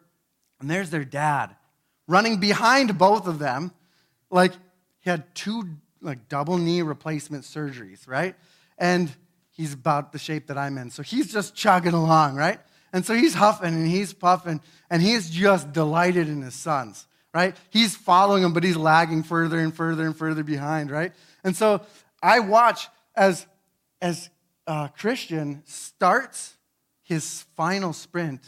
and 0.60 0.70
there's 0.70 0.90
their 0.90 1.06
dad 1.06 1.56
running 2.08 2.38
behind 2.38 2.98
both 2.98 3.28
of 3.28 3.40
them. 3.40 3.72
Like 4.30 4.54
he 5.00 5.10
had 5.10 5.34
two 5.36 5.70
like 6.02 6.28
double 6.30 6.58
knee 6.58 6.82
replacement 6.82 7.44
surgeries, 7.44 8.08
right? 8.08 8.36
And 8.78 9.12
he's 9.52 9.74
about 9.74 10.12
the 10.12 10.20
shape 10.20 10.48
that 10.48 10.58
I'm 10.58 10.78
in. 10.78 10.90
So 10.90 11.04
he's 11.04 11.32
just 11.32 11.56
chugging 11.56 11.94
along, 11.94 12.36
right? 12.36 12.60
And 12.92 13.06
so 13.06 13.14
he's 13.14 13.34
huffing 13.34 13.74
and 13.74 13.88
he's 13.88 14.14
puffing, 14.14 14.62
and 14.90 15.02
he's 15.02 15.30
just 15.30 15.74
delighted 15.74 16.30
in 16.30 16.44
his 16.44 16.54
sons, 16.54 17.08
right? 17.34 17.58
He's 17.72 17.96
following 17.96 18.44
them, 18.44 18.54
but 18.54 18.64
he's 18.64 18.78
lagging 18.78 19.24
further 19.24 19.60
and 19.60 19.76
further 19.76 20.06
and 20.06 20.16
further 20.16 20.44
behind, 20.44 20.92
right? 20.92 21.12
And 21.44 21.56
so 21.56 21.82
I 22.22 22.40
watch 22.40 22.88
as, 23.16 23.48
as 24.00 24.30
uh, 24.68 24.90
Christian 24.90 25.64
starts 25.66 26.56
his 27.02 27.46
final 27.56 27.94
sprint 27.94 28.42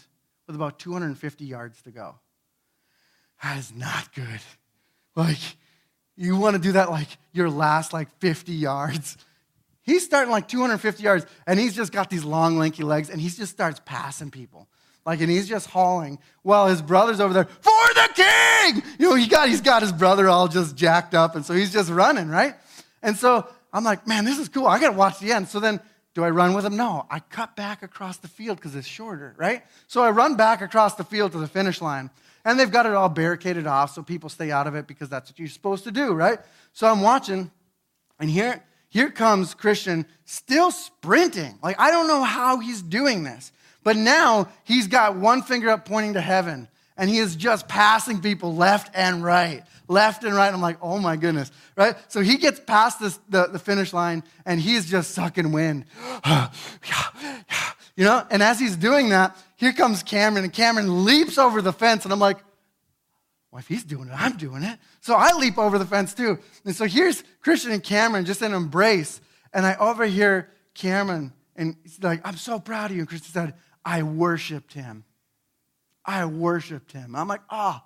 with 0.45 0.55
about 0.55 0.77
250 0.77 1.43
yards 1.43 1.81
to 1.81 1.91
go. 1.91 2.15
That 3.43 3.57
is 3.57 3.73
not 3.73 4.13
good. 4.13 4.41
Like, 5.15 5.39
you 6.17 6.37
want 6.37 6.55
to 6.55 6.61
do 6.61 6.73
that 6.73 6.89
like 6.89 7.07
your 7.33 7.49
last 7.49 7.93
like 7.93 8.09
50 8.19 8.51
yards. 8.53 9.17
He's 9.83 10.03
starting 10.03 10.31
like 10.31 10.47
250 10.47 11.03
yards, 11.03 11.27
and 11.45 11.59
he's 11.59 11.75
just 11.75 11.91
got 11.91 12.09
these 12.09 12.23
long, 12.23 12.57
lanky 12.57 12.81
legs, 12.81 13.11
and 13.11 13.21
he 13.21 13.29
just 13.29 13.51
starts 13.51 13.79
passing 13.85 14.31
people. 14.31 14.67
Like, 15.05 15.21
and 15.21 15.29
he's 15.29 15.47
just 15.47 15.69
hauling 15.69 16.17
while 16.41 16.65
his 16.65 16.81
brother's 16.81 17.19
over 17.19 17.35
there, 17.35 17.45
for 17.45 17.93
the 17.93 18.09
king! 18.15 18.81
You 18.97 19.09
know, 19.09 19.15
he 19.15 19.27
got, 19.27 19.47
he's 19.47 19.61
got 19.61 19.83
his 19.83 19.91
brother 19.91 20.27
all 20.27 20.47
just 20.47 20.75
jacked 20.75 21.13
up, 21.13 21.35
and 21.35 21.45
so 21.45 21.53
he's 21.53 21.71
just 21.71 21.91
running, 21.91 22.29
right? 22.29 22.55
And 23.03 23.15
so 23.15 23.47
I'm 23.71 23.83
like, 23.83 24.07
man, 24.07 24.25
this 24.25 24.39
is 24.39 24.49
cool. 24.49 24.65
I 24.65 24.79
got 24.79 24.89
to 24.89 24.97
watch 24.97 25.19
the 25.19 25.31
end. 25.31 25.49
So 25.49 25.59
then, 25.59 25.79
do 26.15 26.23
I 26.23 26.31
run 26.31 26.55
with 26.55 26.65
him? 26.65 26.75
No, 26.75 27.05
I 27.11 27.19
cut 27.19 27.55
back 27.55 27.83
across 27.83 28.17
the 28.17 28.27
field 28.27 28.57
because 28.57 28.73
it's 28.75 28.87
shorter, 28.87 29.35
right? 29.37 29.63
So 29.85 30.01
I 30.01 30.09
run 30.09 30.35
back 30.35 30.61
across 30.61 30.95
the 30.95 31.03
field 31.03 31.33
to 31.33 31.37
the 31.37 31.47
finish 31.47 31.81
line, 31.81 32.09
and 32.45 32.59
they've 32.59 32.71
got 32.71 32.85
it 32.85 32.93
all 32.93 33.09
barricaded 33.09 33.65
off 33.65 33.93
so 33.93 34.03
people 34.03 34.29
stay 34.29 34.51
out 34.51 34.67
of 34.67 34.75
it 34.75 34.87
because 34.87 35.09
that's 35.09 35.31
what 35.31 35.39
you're 35.39 35.47
supposed 35.47 35.83
to 35.83 35.91
do, 35.91 36.13
right? 36.13 36.39
So 36.71 36.87
I'm 36.87 37.01
watching, 37.01 37.51
and 38.19 38.29
here, 38.29 38.63
here 38.87 39.09
comes 39.09 39.55
Christian 39.55 40.05
still 40.23 40.71
sprinting. 40.71 41.57
Like, 41.63 41.79
I 41.79 41.89
don't 41.91 42.07
know 42.07 42.23
how 42.23 42.59
he's 42.59 42.83
doing 42.83 43.23
this, 43.23 43.51
but 43.83 43.97
now 43.97 44.47
he's 44.63 44.87
got 44.87 45.15
one 45.15 45.41
finger 45.41 45.69
up 45.69 45.85
pointing 45.85 46.13
to 46.13 46.21
heaven, 46.21 46.69
and 46.95 47.09
he 47.09 47.17
is 47.17 47.35
just 47.35 47.67
passing 47.67 48.21
people 48.21 48.55
left 48.55 48.95
and 48.95 49.23
right, 49.23 49.63
left 49.87 50.23
and 50.23 50.35
right. 50.35 50.53
I'm 50.53 50.61
like, 50.61 50.77
oh 50.81 50.99
my 50.99 51.15
goodness, 51.15 51.51
right? 51.75 51.95
So 52.09 52.21
he 52.21 52.37
gets 52.37 52.59
past 52.59 52.99
this, 52.99 53.19
the, 53.27 53.47
the 53.47 53.59
finish 53.59 53.91
line, 53.91 54.23
and 54.45 54.61
he's 54.61 54.89
just 54.89 55.11
sucking 55.11 55.51
wind. 55.51 55.85
you 57.95 58.03
know, 58.03 58.25
and 58.29 58.43
as 58.43 58.59
he's 58.59 58.75
doing 58.75 59.09
that, 59.09 59.35
here 59.55 59.73
comes 59.73 60.03
Cameron, 60.03 60.43
and 60.43 60.53
Cameron 60.53 61.05
leaps 61.05 61.37
over 61.37 61.61
the 61.61 61.73
fence, 61.73 62.03
and 62.03 62.13
I'm 62.13 62.19
like, 62.19 62.37
well, 63.51 63.61
if 63.61 63.67
he's 63.69 63.85
doing 63.85 64.09
it, 64.09 64.13
I'm 64.13 64.35
doing 64.35 64.63
it. 64.63 64.77
So 64.99 65.15
I 65.15 65.31
leap 65.31 65.57
over 65.57 65.77
the 65.77 65.85
fence 65.85 66.13
too. 66.13 66.39
And 66.65 66.75
so 66.75 66.83
here's 66.83 67.23
Christian 67.39 67.71
and 67.71 67.81
Cameron 67.81 68.25
just 68.25 68.41
in 68.41 68.51
an 68.51 68.57
embrace. 68.57 69.21
And 69.53 69.65
I 69.65 69.75
overhear 69.75 70.49
Cameron, 70.73 71.31
and 71.55 71.77
he's 71.83 72.03
like, 72.03 72.19
I'm 72.27 72.35
so 72.35 72.59
proud 72.59 72.91
of 72.91 72.97
you. 72.97 73.03
And 73.03 73.07
Christian 73.07 73.31
said, 73.31 73.53
I 73.85 74.03
worshiped 74.03 74.73
him. 74.73 75.05
I 76.03 76.25
worshiped 76.25 76.91
him. 76.91 77.15
I'm 77.15 77.29
like, 77.29 77.43
oh, 77.49 77.81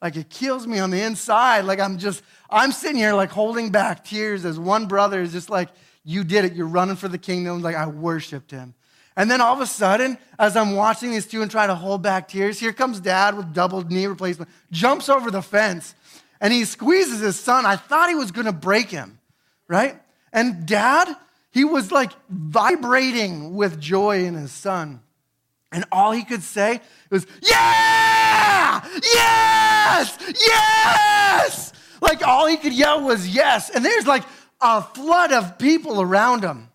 like 0.00 0.14
it 0.14 0.30
kills 0.30 0.68
me 0.68 0.78
on 0.78 0.90
the 0.90 1.02
inside. 1.02 1.62
Like 1.62 1.80
I'm 1.80 1.98
just, 1.98 2.22
I'm 2.48 2.70
sitting 2.70 2.98
here 2.98 3.14
like 3.14 3.30
holding 3.30 3.70
back 3.70 4.04
tears 4.04 4.44
as 4.44 4.56
one 4.56 4.86
brother 4.86 5.20
is 5.20 5.32
just 5.32 5.50
like, 5.50 5.70
you 6.04 6.22
did 6.22 6.44
it. 6.44 6.54
You're 6.54 6.68
running 6.68 6.94
for 6.94 7.08
the 7.08 7.18
kingdom. 7.18 7.60
Like 7.60 7.74
I 7.74 7.88
worshiped 7.88 8.52
him. 8.52 8.74
And 9.18 9.28
then 9.28 9.40
all 9.40 9.52
of 9.52 9.60
a 9.60 9.66
sudden, 9.66 10.16
as 10.38 10.56
I'm 10.56 10.76
watching 10.76 11.10
these 11.10 11.26
two 11.26 11.42
and 11.42 11.50
trying 11.50 11.68
to 11.68 11.74
hold 11.74 12.02
back 12.02 12.28
tears, 12.28 12.60
here 12.60 12.72
comes 12.72 13.00
dad 13.00 13.36
with 13.36 13.52
double 13.52 13.82
knee 13.82 14.06
replacement, 14.06 14.48
jumps 14.70 15.08
over 15.08 15.28
the 15.32 15.42
fence, 15.42 15.96
and 16.40 16.52
he 16.52 16.64
squeezes 16.64 17.18
his 17.18 17.34
son. 17.36 17.66
I 17.66 17.74
thought 17.74 18.08
he 18.08 18.14
was 18.14 18.30
gonna 18.30 18.52
break 18.52 18.90
him, 18.90 19.18
right? 19.66 20.00
And 20.32 20.66
dad, 20.66 21.16
he 21.50 21.64
was 21.64 21.90
like 21.90 22.12
vibrating 22.30 23.56
with 23.56 23.80
joy 23.80 24.24
in 24.24 24.34
his 24.34 24.52
son. 24.52 25.00
And 25.72 25.84
all 25.90 26.12
he 26.12 26.24
could 26.24 26.44
say 26.44 26.80
was, 27.10 27.26
Yeah! 27.42 28.86
Yes! 29.02 30.16
Yes! 30.40 31.72
Like 32.00 32.24
all 32.24 32.46
he 32.46 32.56
could 32.56 32.72
yell 32.72 33.02
was 33.02 33.26
yes. 33.26 33.68
And 33.70 33.84
there's 33.84 34.06
like 34.06 34.22
a 34.60 34.80
flood 34.80 35.32
of 35.32 35.58
people 35.58 36.00
around 36.00 36.44
him. 36.44 36.67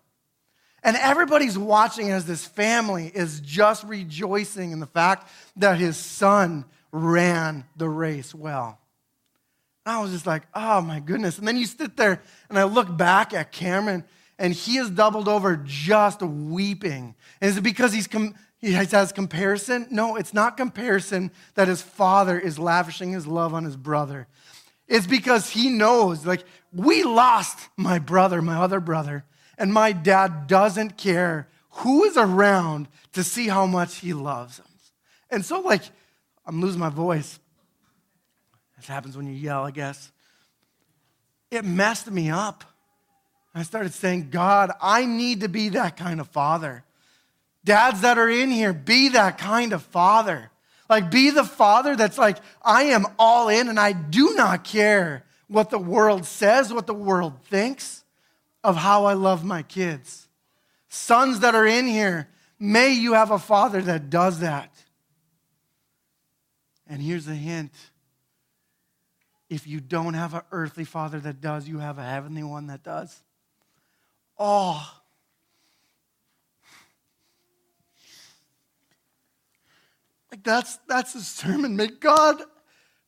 And 0.84 0.96
everybody's 0.98 1.56
watching 1.56 2.10
as 2.12 2.26
this 2.26 2.44
family 2.44 3.10
is 3.12 3.40
just 3.40 3.82
rejoicing 3.84 4.70
in 4.70 4.80
the 4.80 4.86
fact 4.86 5.28
that 5.56 5.78
his 5.78 5.96
son 5.96 6.66
ran 6.92 7.64
the 7.76 7.88
race 7.88 8.34
well. 8.34 8.78
I 9.86 10.00
was 10.00 10.12
just 10.12 10.26
like, 10.26 10.42
oh 10.54 10.82
my 10.82 11.00
goodness. 11.00 11.38
And 11.38 11.48
then 11.48 11.56
you 11.56 11.64
sit 11.64 11.96
there 11.96 12.22
and 12.48 12.58
I 12.58 12.64
look 12.64 12.94
back 12.96 13.32
at 13.32 13.50
Cameron 13.50 14.04
and 14.38 14.52
he 14.52 14.76
is 14.76 14.90
doubled 14.90 15.28
over 15.28 15.56
just 15.56 16.22
weeping. 16.22 17.14
And 17.40 17.50
is 17.50 17.56
it 17.56 17.62
because 17.62 17.92
he's 17.92 18.06
com- 18.06 18.34
he 18.58 18.72
has 18.72 19.12
comparison? 19.12 19.86
No, 19.90 20.16
it's 20.16 20.32
not 20.34 20.56
comparison 20.56 21.30
that 21.54 21.68
his 21.68 21.82
father 21.82 22.38
is 22.38 22.58
lavishing 22.58 23.12
his 23.12 23.26
love 23.26 23.52
on 23.52 23.64
his 23.64 23.76
brother. 23.76 24.26
It's 24.86 25.06
because 25.06 25.50
he 25.50 25.70
knows, 25.70 26.26
like, 26.26 26.44
we 26.72 27.04
lost 27.04 27.68
my 27.76 27.98
brother, 27.98 28.42
my 28.42 28.56
other 28.56 28.80
brother, 28.80 29.24
and 29.58 29.72
my 29.72 29.92
dad 29.92 30.46
doesn't 30.46 30.96
care 30.96 31.48
who 31.70 32.04
is 32.04 32.16
around 32.16 32.88
to 33.12 33.24
see 33.24 33.48
how 33.48 33.66
much 33.66 33.96
he 33.96 34.12
loves 34.12 34.58
him. 34.58 34.66
And 35.30 35.44
so, 35.44 35.60
like, 35.60 35.82
I'm 36.46 36.60
losing 36.60 36.80
my 36.80 36.90
voice. 36.90 37.38
This 38.76 38.86
happens 38.86 39.16
when 39.16 39.26
you 39.26 39.34
yell, 39.34 39.64
I 39.64 39.70
guess. 39.70 40.12
It 41.50 41.64
messed 41.64 42.10
me 42.10 42.30
up. 42.30 42.64
I 43.54 43.62
started 43.62 43.92
saying, 43.92 44.30
God, 44.30 44.72
I 44.80 45.04
need 45.04 45.40
to 45.40 45.48
be 45.48 45.70
that 45.70 45.96
kind 45.96 46.20
of 46.20 46.28
father. 46.28 46.84
Dads 47.64 48.02
that 48.02 48.18
are 48.18 48.28
in 48.28 48.50
here, 48.50 48.72
be 48.72 49.10
that 49.10 49.38
kind 49.38 49.72
of 49.72 49.82
father. 49.82 50.50
Like, 50.88 51.10
be 51.10 51.30
the 51.30 51.44
father 51.44 51.96
that's 51.96 52.18
like, 52.18 52.38
I 52.62 52.84
am 52.84 53.06
all 53.18 53.48
in 53.48 53.68
and 53.68 53.80
I 53.80 53.92
do 53.92 54.34
not 54.34 54.64
care 54.64 55.24
what 55.48 55.70
the 55.70 55.78
world 55.78 56.24
says, 56.24 56.72
what 56.72 56.86
the 56.86 56.94
world 56.94 57.42
thinks 57.44 58.03
of 58.64 58.76
how 58.76 59.04
I 59.04 59.12
love 59.12 59.44
my 59.44 59.62
kids. 59.62 60.26
Sons 60.88 61.40
that 61.40 61.54
are 61.54 61.66
in 61.66 61.86
here, 61.86 62.28
may 62.58 62.92
you 62.92 63.12
have 63.12 63.30
a 63.30 63.38
father 63.38 63.80
that 63.82 64.10
does 64.10 64.40
that. 64.40 64.74
And 66.88 67.00
here's 67.00 67.28
a 67.28 67.34
hint 67.34 67.72
if 69.50 69.66
you 69.66 69.78
don't 69.80 70.14
have 70.14 70.34
an 70.34 70.40
earthly 70.50 70.84
father 70.84 71.20
that 71.20 71.40
does, 71.40 71.68
you 71.68 71.78
have 71.78 71.98
a 71.98 72.02
heavenly 72.02 72.42
one 72.42 72.66
that 72.66 72.82
does. 72.82 73.22
Oh, 74.38 74.82
Like 80.34 80.42
that's 80.42 80.78
that's 80.88 81.14
a 81.14 81.20
sermon. 81.20 81.76
May 81.76 81.86
God 81.86 82.42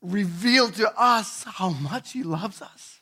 reveal 0.00 0.70
to 0.70 0.92
us 0.96 1.42
how 1.42 1.70
much 1.70 2.12
He 2.12 2.22
loves 2.22 2.62
us. 2.62 2.95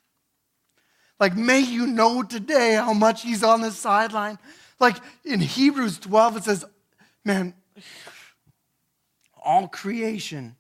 Like, 1.21 1.37
may 1.37 1.61
you 1.61 1.87
know 1.87 2.23
today 2.23 2.75
how 2.75 2.93
much 2.93 3.23
He's 3.23 3.43
on 3.43 3.61
the 3.61 3.71
sideline. 3.71 4.39
Like 4.81 4.97
in 5.25 5.41
Hebrews 5.41 5.99
12, 5.99 6.39
it 6.39 6.45
says, 6.45 6.65
man, 7.25 7.55
all 9.43 9.69
creation, 9.69 10.57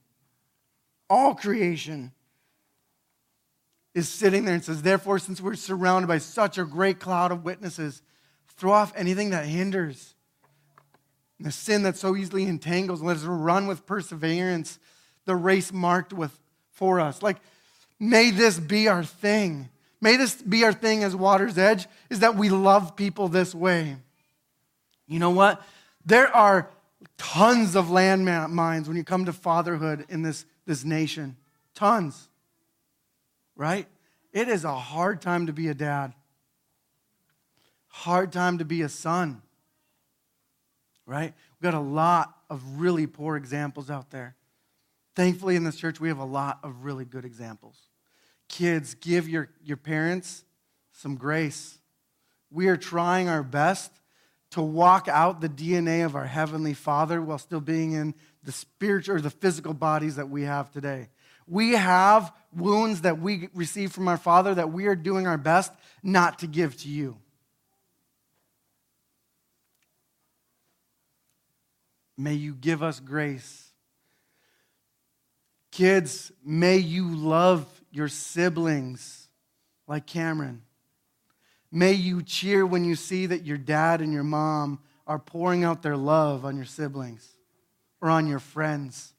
all 1.11 1.35
creation 1.35 2.13
is 3.95 4.09
sitting 4.09 4.45
there 4.45 4.55
and 4.55 4.65
says, 4.65 4.83
therefore, 4.83 5.19
since 5.19 5.41
we're 5.41 5.55
surrounded 5.55 6.09
by 6.09 6.19
such 6.19 6.59
a 6.59 6.65
great 6.65 7.01
cloud 7.01 7.33
of 7.33 7.45
witnesses, 7.45 8.03
throw 8.57 8.73
off 8.73 8.93
anything 8.97 9.31
that 9.31 9.47
hinders 9.47 10.15
the 11.41 11.53
sin 11.53 11.83
that 11.83 11.97
so 11.97 12.17
easily 12.17 12.45
entangles. 12.45 13.01
And 13.01 13.09
let 13.09 13.17
us 13.17 13.25
run 13.25 13.67
with 13.67 13.87
perseverance 13.87 14.79
the 15.27 15.37
race 15.37 15.73
marked 15.73 16.13
with 16.13 16.39
for 16.71 17.01
us. 17.01 17.23
Like, 17.23 17.39
may 17.99 18.31
this 18.31 18.59
be 18.59 18.89
our 18.89 19.05
thing. 19.05 19.69
May 20.05 20.17
this 20.17 20.35
be 20.35 20.65
our 20.65 20.73
thing 20.73 21.03
as 21.03 21.17
Water's 21.17 21.57
Edge, 21.57 21.89
is 22.11 22.21
that 22.21 22.37
we 22.37 22.51
love 22.51 22.95
people 22.95 23.29
this 23.29 23.55
way. 23.55 23.97
You 25.09 25.19
know 25.19 25.31
what? 25.31 25.63
There 26.05 26.29
are 26.29 26.71
tons 27.19 27.75
of 27.75 27.87
landmines 27.87 28.87
when 28.87 28.97
you 28.97 29.03
come 29.03 29.25
to 29.25 29.33
fatherhood 29.33 30.05
in 30.09 30.23
this, 30.23 30.45
this 30.67 30.85
nation. 30.85 31.37
Tons. 31.75 32.29
Right? 33.57 33.89
It 34.33 34.49
is 34.49 34.65
a 34.65 34.75
hard 34.75 35.23
time 35.23 35.47
to 35.47 35.53
be 35.53 35.69
a 35.69 35.75
dad. 35.75 36.13
Hard 37.89 38.31
time 38.31 38.59
to 38.59 38.65
be 38.65 38.83
a 38.83 38.89
son 38.89 39.41
right? 41.07 41.33
We've 41.61 41.71
got 41.71 41.79
a 41.79 41.83
lot 41.83 42.35
of 42.51 42.63
really 42.81 43.07
poor 43.07 43.37
examples 43.37 43.91
out 43.91 44.11
there. 44.11 44.37
Thankfully, 45.15 45.57
in 45.57 45.65
this 45.65 45.77
church, 45.77 46.01
we 46.01 46.09
have 46.09 46.19
a 46.19 46.25
lot 46.25 46.59
of 46.63 46.85
really 46.85 47.05
good 47.05 47.25
examples. 47.25 47.77
Kids, 48.49 48.95
give 48.95 49.29
your, 49.29 49.49
your 49.65 49.77
parents 49.77 50.45
some 50.93 51.17
grace. 51.17 51.79
We 52.51 52.69
are 52.69 52.77
trying 52.77 53.29
our 53.29 53.43
best 53.43 53.93
to 54.51 54.63
walk 54.63 55.09
out 55.09 55.41
the 55.41 55.49
DNA 55.49 56.05
of 56.05 56.15
our 56.15 56.27
Heavenly 56.27 56.75
Father 56.75 57.21
while 57.21 57.39
still 57.39 57.61
being 57.61 57.93
in 57.93 58.15
the 58.45 58.53
spiritual 58.53 59.17
or 59.17 59.21
the 59.21 59.31
physical 59.31 59.75
bodies 59.75 60.17
that 60.17 60.29
we 60.29 60.43
have 60.43 60.71
today. 60.71 61.09
We 61.49 61.73
have 61.73 62.33
wounds 62.55 63.01
that 63.01 63.19
we 63.19 63.49
receive 63.53 63.93
from 63.93 64.09
our 64.09 64.17
Father 64.17 64.55
that 64.55 64.71
we 64.71 64.87
are 64.87 64.95
doing 64.95 65.27
our 65.27 65.37
best 65.37 65.73
not 66.03 66.39
to 66.39 66.47
give 66.47 66.77
to 66.83 66.89
you. 66.89 67.17
May 72.17 72.35
you 72.35 72.55
give 72.55 72.83
us 72.83 73.01
grace. 73.01 73.73
Kids, 75.73 76.31
may 76.45 76.77
you 76.77 77.17
love 77.17 77.67
your 77.95 78.09
siblings 78.09 79.29
like 79.87 80.07
Cameron. 80.07 80.63
May 81.71 81.93
you 81.93 82.23
cheer 82.23 82.65
when 82.67 82.85
you 82.85 82.95
see 82.95 83.27
that 83.27 83.45
your 83.45 83.57
dad 83.59 84.01
and 84.01 84.13
your 84.13 84.25
mom 84.25 84.81
are 85.07 85.19
pouring 85.19 85.65
out 85.65 85.83
their 85.83 85.97
love 85.97 86.45
on 86.45 86.57
your 86.57 86.65
siblings 86.65 87.29
or 88.01 88.11
on 88.11 88.27
your 88.27 88.39
friends, 88.39 89.13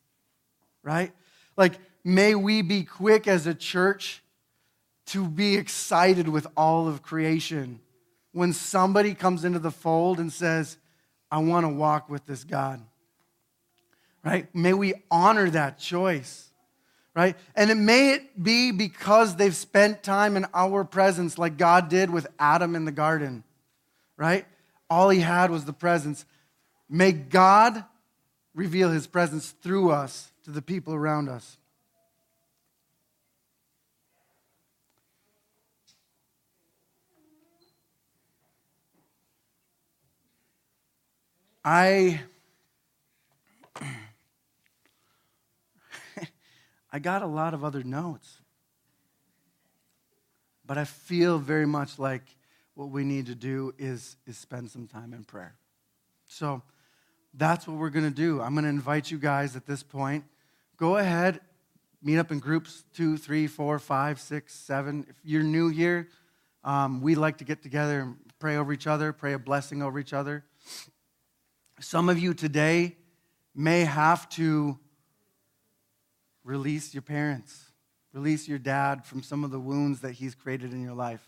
right? 0.83 1.11
Like, 1.57 1.73
may 2.03 2.35
we 2.35 2.61
be 2.61 2.83
quick 2.83 3.27
as 3.27 3.47
a 3.47 3.53
church 3.53 4.21
to 5.07 5.27
be 5.27 5.55
excited 5.55 6.27
with 6.27 6.47
all 6.57 6.87
of 6.87 7.01
creation 7.01 7.79
when 8.31 8.51
somebody 8.51 9.13
comes 9.13 9.45
into 9.45 9.59
the 9.59 9.71
fold 9.71 10.19
and 10.19 10.31
says, 10.31 10.77
I 11.31 11.37
want 11.39 11.65
to 11.65 11.69
walk 11.69 12.09
with 12.09 12.25
this 12.25 12.43
God. 12.43 12.81
Right? 14.23 14.53
May 14.55 14.73
we 14.73 14.95
honor 15.11 15.49
that 15.51 15.77
choice. 15.77 16.44
Right? 17.15 17.37
And 17.55 17.71
it 17.71 17.75
may 17.75 18.11
it 18.11 18.43
be 18.43 18.71
because 18.71 19.37
they've 19.37 19.55
spent 19.55 20.03
time 20.03 20.35
in 20.35 20.45
our 20.53 20.83
presence 20.83 21.37
like 21.37 21.57
God 21.57 21.87
did 21.87 22.09
with 22.09 22.27
Adam 22.37 22.75
in 22.75 22.83
the 22.83 22.91
garden. 22.91 23.43
Right? 24.17 24.45
All 24.89 25.09
he 25.09 25.21
had 25.21 25.49
was 25.49 25.63
the 25.63 25.73
presence. 25.73 26.25
May 26.89 27.13
God 27.13 27.83
reveal 28.53 28.89
his 28.89 29.07
presence 29.07 29.51
through 29.61 29.91
us 29.91 30.31
to 30.43 30.51
the 30.51 30.61
people 30.61 30.93
around 30.93 31.29
us. 31.29 31.57
I 41.63 42.21
I 46.95 46.99
got 46.99 47.21
a 47.23 47.27
lot 47.27 47.53
of 47.53 47.65
other 47.65 47.83
notes. 47.83 48.39
But 50.65 50.77
I 50.77 50.85
feel 50.85 51.37
very 51.39 51.65
much 51.65 51.99
like 51.99 52.23
what 52.73 52.89
we 52.89 53.03
need 53.03 53.25
to 53.25 53.35
do 53.35 53.73
is, 53.77 54.15
is 54.25 54.37
spend 54.37 54.71
some 54.71 54.87
time 54.87 55.11
in 55.11 55.25
prayer. 55.25 55.55
So 56.27 56.61
that's 57.33 57.67
what 57.67 57.75
we're 57.75 57.89
going 57.89 58.05
to 58.05 58.15
do. 58.15 58.39
I'm 58.39 58.53
going 58.53 58.63
to 58.63 58.69
invite 58.69 59.11
you 59.11 59.17
guys 59.17 59.57
at 59.57 59.65
this 59.65 59.83
point. 59.83 60.23
Go 60.77 60.95
ahead, 60.95 61.41
meet 62.01 62.17
up 62.17 62.31
in 62.31 62.39
groups 62.39 62.85
two, 62.93 63.17
three, 63.17 63.45
four, 63.47 63.77
five, 63.77 64.21
six, 64.21 64.53
seven. 64.53 65.05
If 65.09 65.17
you're 65.21 65.43
new 65.43 65.67
here, 65.67 66.07
um, 66.63 67.01
we 67.01 67.15
like 67.15 67.39
to 67.39 67.43
get 67.43 67.61
together 67.61 67.99
and 67.99 68.15
pray 68.39 68.55
over 68.55 68.71
each 68.71 68.87
other, 68.87 69.11
pray 69.11 69.33
a 69.33 69.39
blessing 69.39 69.83
over 69.83 69.99
each 69.99 70.13
other. 70.13 70.45
Some 71.81 72.07
of 72.07 72.17
you 72.17 72.33
today 72.33 72.95
may 73.53 73.81
have 73.81 74.29
to 74.29 74.79
release 76.45 76.93
your 76.93 77.01
parents, 77.01 77.71
release 78.13 78.47
your 78.47 78.59
dad 78.59 79.03
from 79.03 79.21
some 79.21 79.43
of 79.43 79.51
the 79.51 79.59
wounds 79.59 79.99
that 79.99 80.13
he's 80.13 80.35
created 80.35 80.71
in 80.71 80.81
your 80.81 80.93
life. 80.93 81.27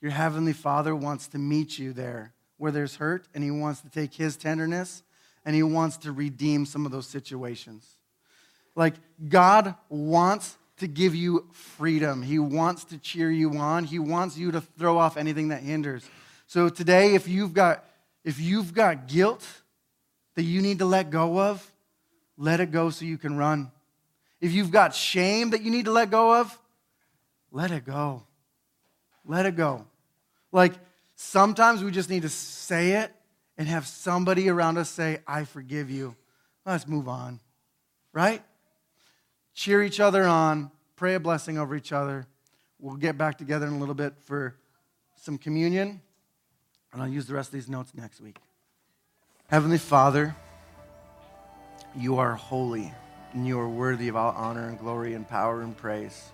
Your 0.00 0.12
heavenly 0.12 0.52
Father 0.52 0.94
wants 0.94 1.26
to 1.28 1.38
meet 1.38 1.78
you 1.78 1.92
there 1.92 2.34
where 2.58 2.70
there's 2.70 2.96
hurt, 2.96 3.26
and 3.34 3.42
he 3.42 3.50
wants 3.50 3.80
to 3.80 3.88
take 3.88 4.14
his 4.14 4.36
tenderness 4.36 5.02
and 5.44 5.54
he 5.54 5.62
wants 5.62 5.96
to 5.98 6.12
redeem 6.12 6.64
some 6.64 6.86
of 6.86 6.92
those 6.92 7.06
situations. 7.06 7.86
Like, 8.74 8.94
God 9.28 9.74
wants 9.88 10.56
to 10.78 10.86
give 10.86 11.14
you 11.14 11.46
freedom. 11.52 12.22
He 12.22 12.38
wants 12.38 12.84
to 12.84 12.98
cheer 12.98 13.30
you 13.30 13.56
on. 13.58 13.84
He 13.84 13.98
wants 13.98 14.36
you 14.36 14.50
to 14.52 14.60
throw 14.60 14.98
off 14.98 15.16
anything 15.16 15.48
that 15.48 15.62
hinders. 15.62 16.08
So 16.46 16.68
today, 16.68 17.14
if 17.14 17.28
you've 17.28 17.54
got 17.54 17.84
if 18.24 18.40
you've 18.40 18.72
got 18.72 19.06
guilt 19.06 19.46
that 20.34 20.44
you 20.44 20.62
need 20.62 20.78
to 20.78 20.86
let 20.86 21.10
go 21.10 21.38
of, 21.38 21.72
let 22.38 22.60
it 22.60 22.70
go 22.70 22.88
so 22.90 23.04
you 23.04 23.18
can 23.18 23.36
run. 23.36 23.70
If 24.44 24.52
you've 24.52 24.70
got 24.70 24.94
shame 24.94 25.50
that 25.50 25.62
you 25.62 25.70
need 25.70 25.86
to 25.86 25.90
let 25.90 26.10
go 26.10 26.38
of, 26.38 26.58
let 27.50 27.70
it 27.70 27.86
go. 27.86 28.24
Let 29.24 29.46
it 29.46 29.56
go. 29.56 29.86
Like 30.52 30.74
sometimes 31.14 31.82
we 31.82 31.90
just 31.90 32.10
need 32.10 32.22
to 32.22 32.28
say 32.28 32.92
it 32.92 33.10
and 33.56 33.66
have 33.66 33.86
somebody 33.86 34.50
around 34.50 34.76
us 34.76 34.90
say, 34.90 35.20
I 35.26 35.44
forgive 35.44 35.90
you. 35.90 36.14
Let's 36.66 36.86
move 36.86 37.08
on. 37.08 37.40
Right? 38.12 38.42
Cheer 39.54 39.82
each 39.82 39.98
other 39.98 40.24
on, 40.24 40.70
pray 40.94 41.14
a 41.14 41.20
blessing 41.20 41.56
over 41.56 41.74
each 41.74 41.92
other. 41.92 42.26
We'll 42.78 42.96
get 42.96 43.16
back 43.16 43.38
together 43.38 43.66
in 43.66 43.72
a 43.72 43.78
little 43.78 43.94
bit 43.94 44.12
for 44.26 44.56
some 45.16 45.38
communion. 45.38 46.02
And 46.92 47.00
I'll 47.00 47.08
use 47.08 47.24
the 47.24 47.32
rest 47.32 47.48
of 47.48 47.54
these 47.54 47.70
notes 47.70 47.92
next 47.94 48.20
week. 48.20 48.36
Heavenly 49.48 49.78
Father, 49.78 50.36
you 51.96 52.18
are 52.18 52.34
holy 52.34 52.92
and 53.34 53.46
you 53.46 53.58
are 53.58 53.68
worthy 53.68 54.08
of 54.08 54.16
all 54.16 54.32
honor 54.36 54.68
and 54.68 54.78
glory 54.78 55.14
and 55.14 55.28
power 55.28 55.60
and 55.60 55.76
praise. 55.76 56.32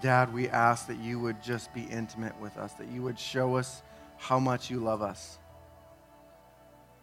Dad, 0.00 0.32
we 0.32 0.48
ask 0.48 0.86
that 0.86 0.98
you 0.98 1.20
would 1.20 1.42
just 1.42 1.72
be 1.74 1.82
intimate 1.82 2.38
with 2.40 2.56
us, 2.56 2.72
that 2.74 2.88
you 2.88 3.02
would 3.02 3.18
show 3.18 3.56
us 3.56 3.82
how 4.16 4.38
much 4.38 4.70
you 4.70 4.80
love 4.80 5.02
us. 5.02 5.38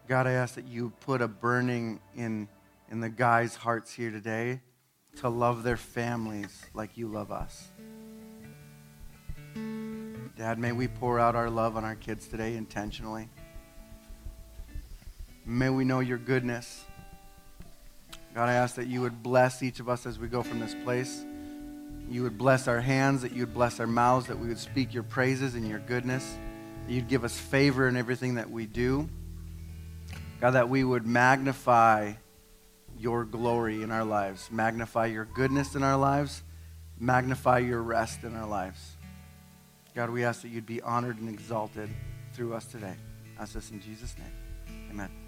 God, 0.07 0.28
I 0.28 0.32
ask 0.34 0.55
that 0.55 0.67
you 0.67 0.91
put 1.01 1.21
a 1.21 1.28
burning 1.28 1.99
in, 2.15 2.47
in 2.91 2.99
the 2.99 3.09
guys' 3.09 3.55
hearts 3.55 3.93
here 3.93 4.11
today 4.11 4.61
to 5.17 5.30
love 5.30 5.63
their 5.63 5.78
families 5.78 6.65
like 6.73 6.97
you 6.97 7.07
love 7.07 7.32
us. 7.32 7.69
Dad, 10.38 10.59
may 10.59 10.73
we 10.73 10.88
pour 10.88 11.19
out 11.19 11.36
our 11.36 11.49
love 11.49 11.78
on 11.78 11.86
our 11.86 11.95
kids 11.95 12.28
today 12.28 12.55
intentionally. 12.55 13.30
May 15.45 15.69
we 15.69 15.86
know 15.86 16.01
your 16.01 16.17
goodness. 16.17 16.86
God, 18.36 18.49
I 18.49 18.53
ask 18.55 18.75
that 18.75 18.88
you 18.88 18.99
would 18.99 19.23
bless 19.23 19.63
each 19.63 19.79
of 19.79 19.88
us 19.88 20.05
as 20.05 20.19
we 20.19 20.27
go 20.27 20.43
from 20.43 20.59
this 20.59 20.75
place. 20.83 21.25
You 22.09 22.21
would 22.23 22.38
bless 22.38 22.67
our 22.67 22.81
hands, 22.81 23.21
that 23.21 23.31
you 23.31 23.43
would 23.43 23.53
bless 23.53 23.79
our 23.79 23.88
mouths, 23.88 24.27
that 24.27 24.38
we 24.38 24.49
would 24.49 24.59
speak 24.59 24.93
your 24.93 25.03
praises 25.03 25.55
and 25.55 25.65
your 25.65 25.79
goodness, 25.79 26.38
that 26.86 26.93
you'd 26.93 27.07
give 27.07 27.23
us 27.23 27.39
favor 27.39 27.88
in 27.88 27.95
everything 27.95 28.36
that 28.36 28.49
we 28.51 28.65
do. 28.65 29.09
God, 30.41 30.51
that 30.51 30.67
we 30.67 30.83
would 30.83 31.07
magnify 31.07 32.13
your 32.99 33.23
glory 33.23 33.81
in 33.81 33.89
our 33.89 34.03
lives, 34.03 34.49
magnify 34.51 35.05
your 35.05 35.25
goodness 35.25 35.73
in 35.73 35.81
our 35.81 35.97
lives, 35.97 36.43
magnify 36.99 37.59
your 37.59 37.81
rest 37.81 38.23
in 38.23 38.36
our 38.36 38.47
lives. 38.47 38.97
God, 39.95 40.09
we 40.09 40.25
ask 40.25 40.41
that 40.41 40.49
you'd 40.49 40.65
be 40.65 40.81
honored 40.81 41.19
and 41.19 41.29
exalted 41.29 41.89
through 42.33 42.53
us 42.53 42.65
today. 42.65 42.95
I 43.39 43.43
ask 43.43 43.53
this 43.53 43.71
in 43.71 43.79
Jesus' 43.79 44.13
name. 44.17 44.89
Amen. 44.91 45.24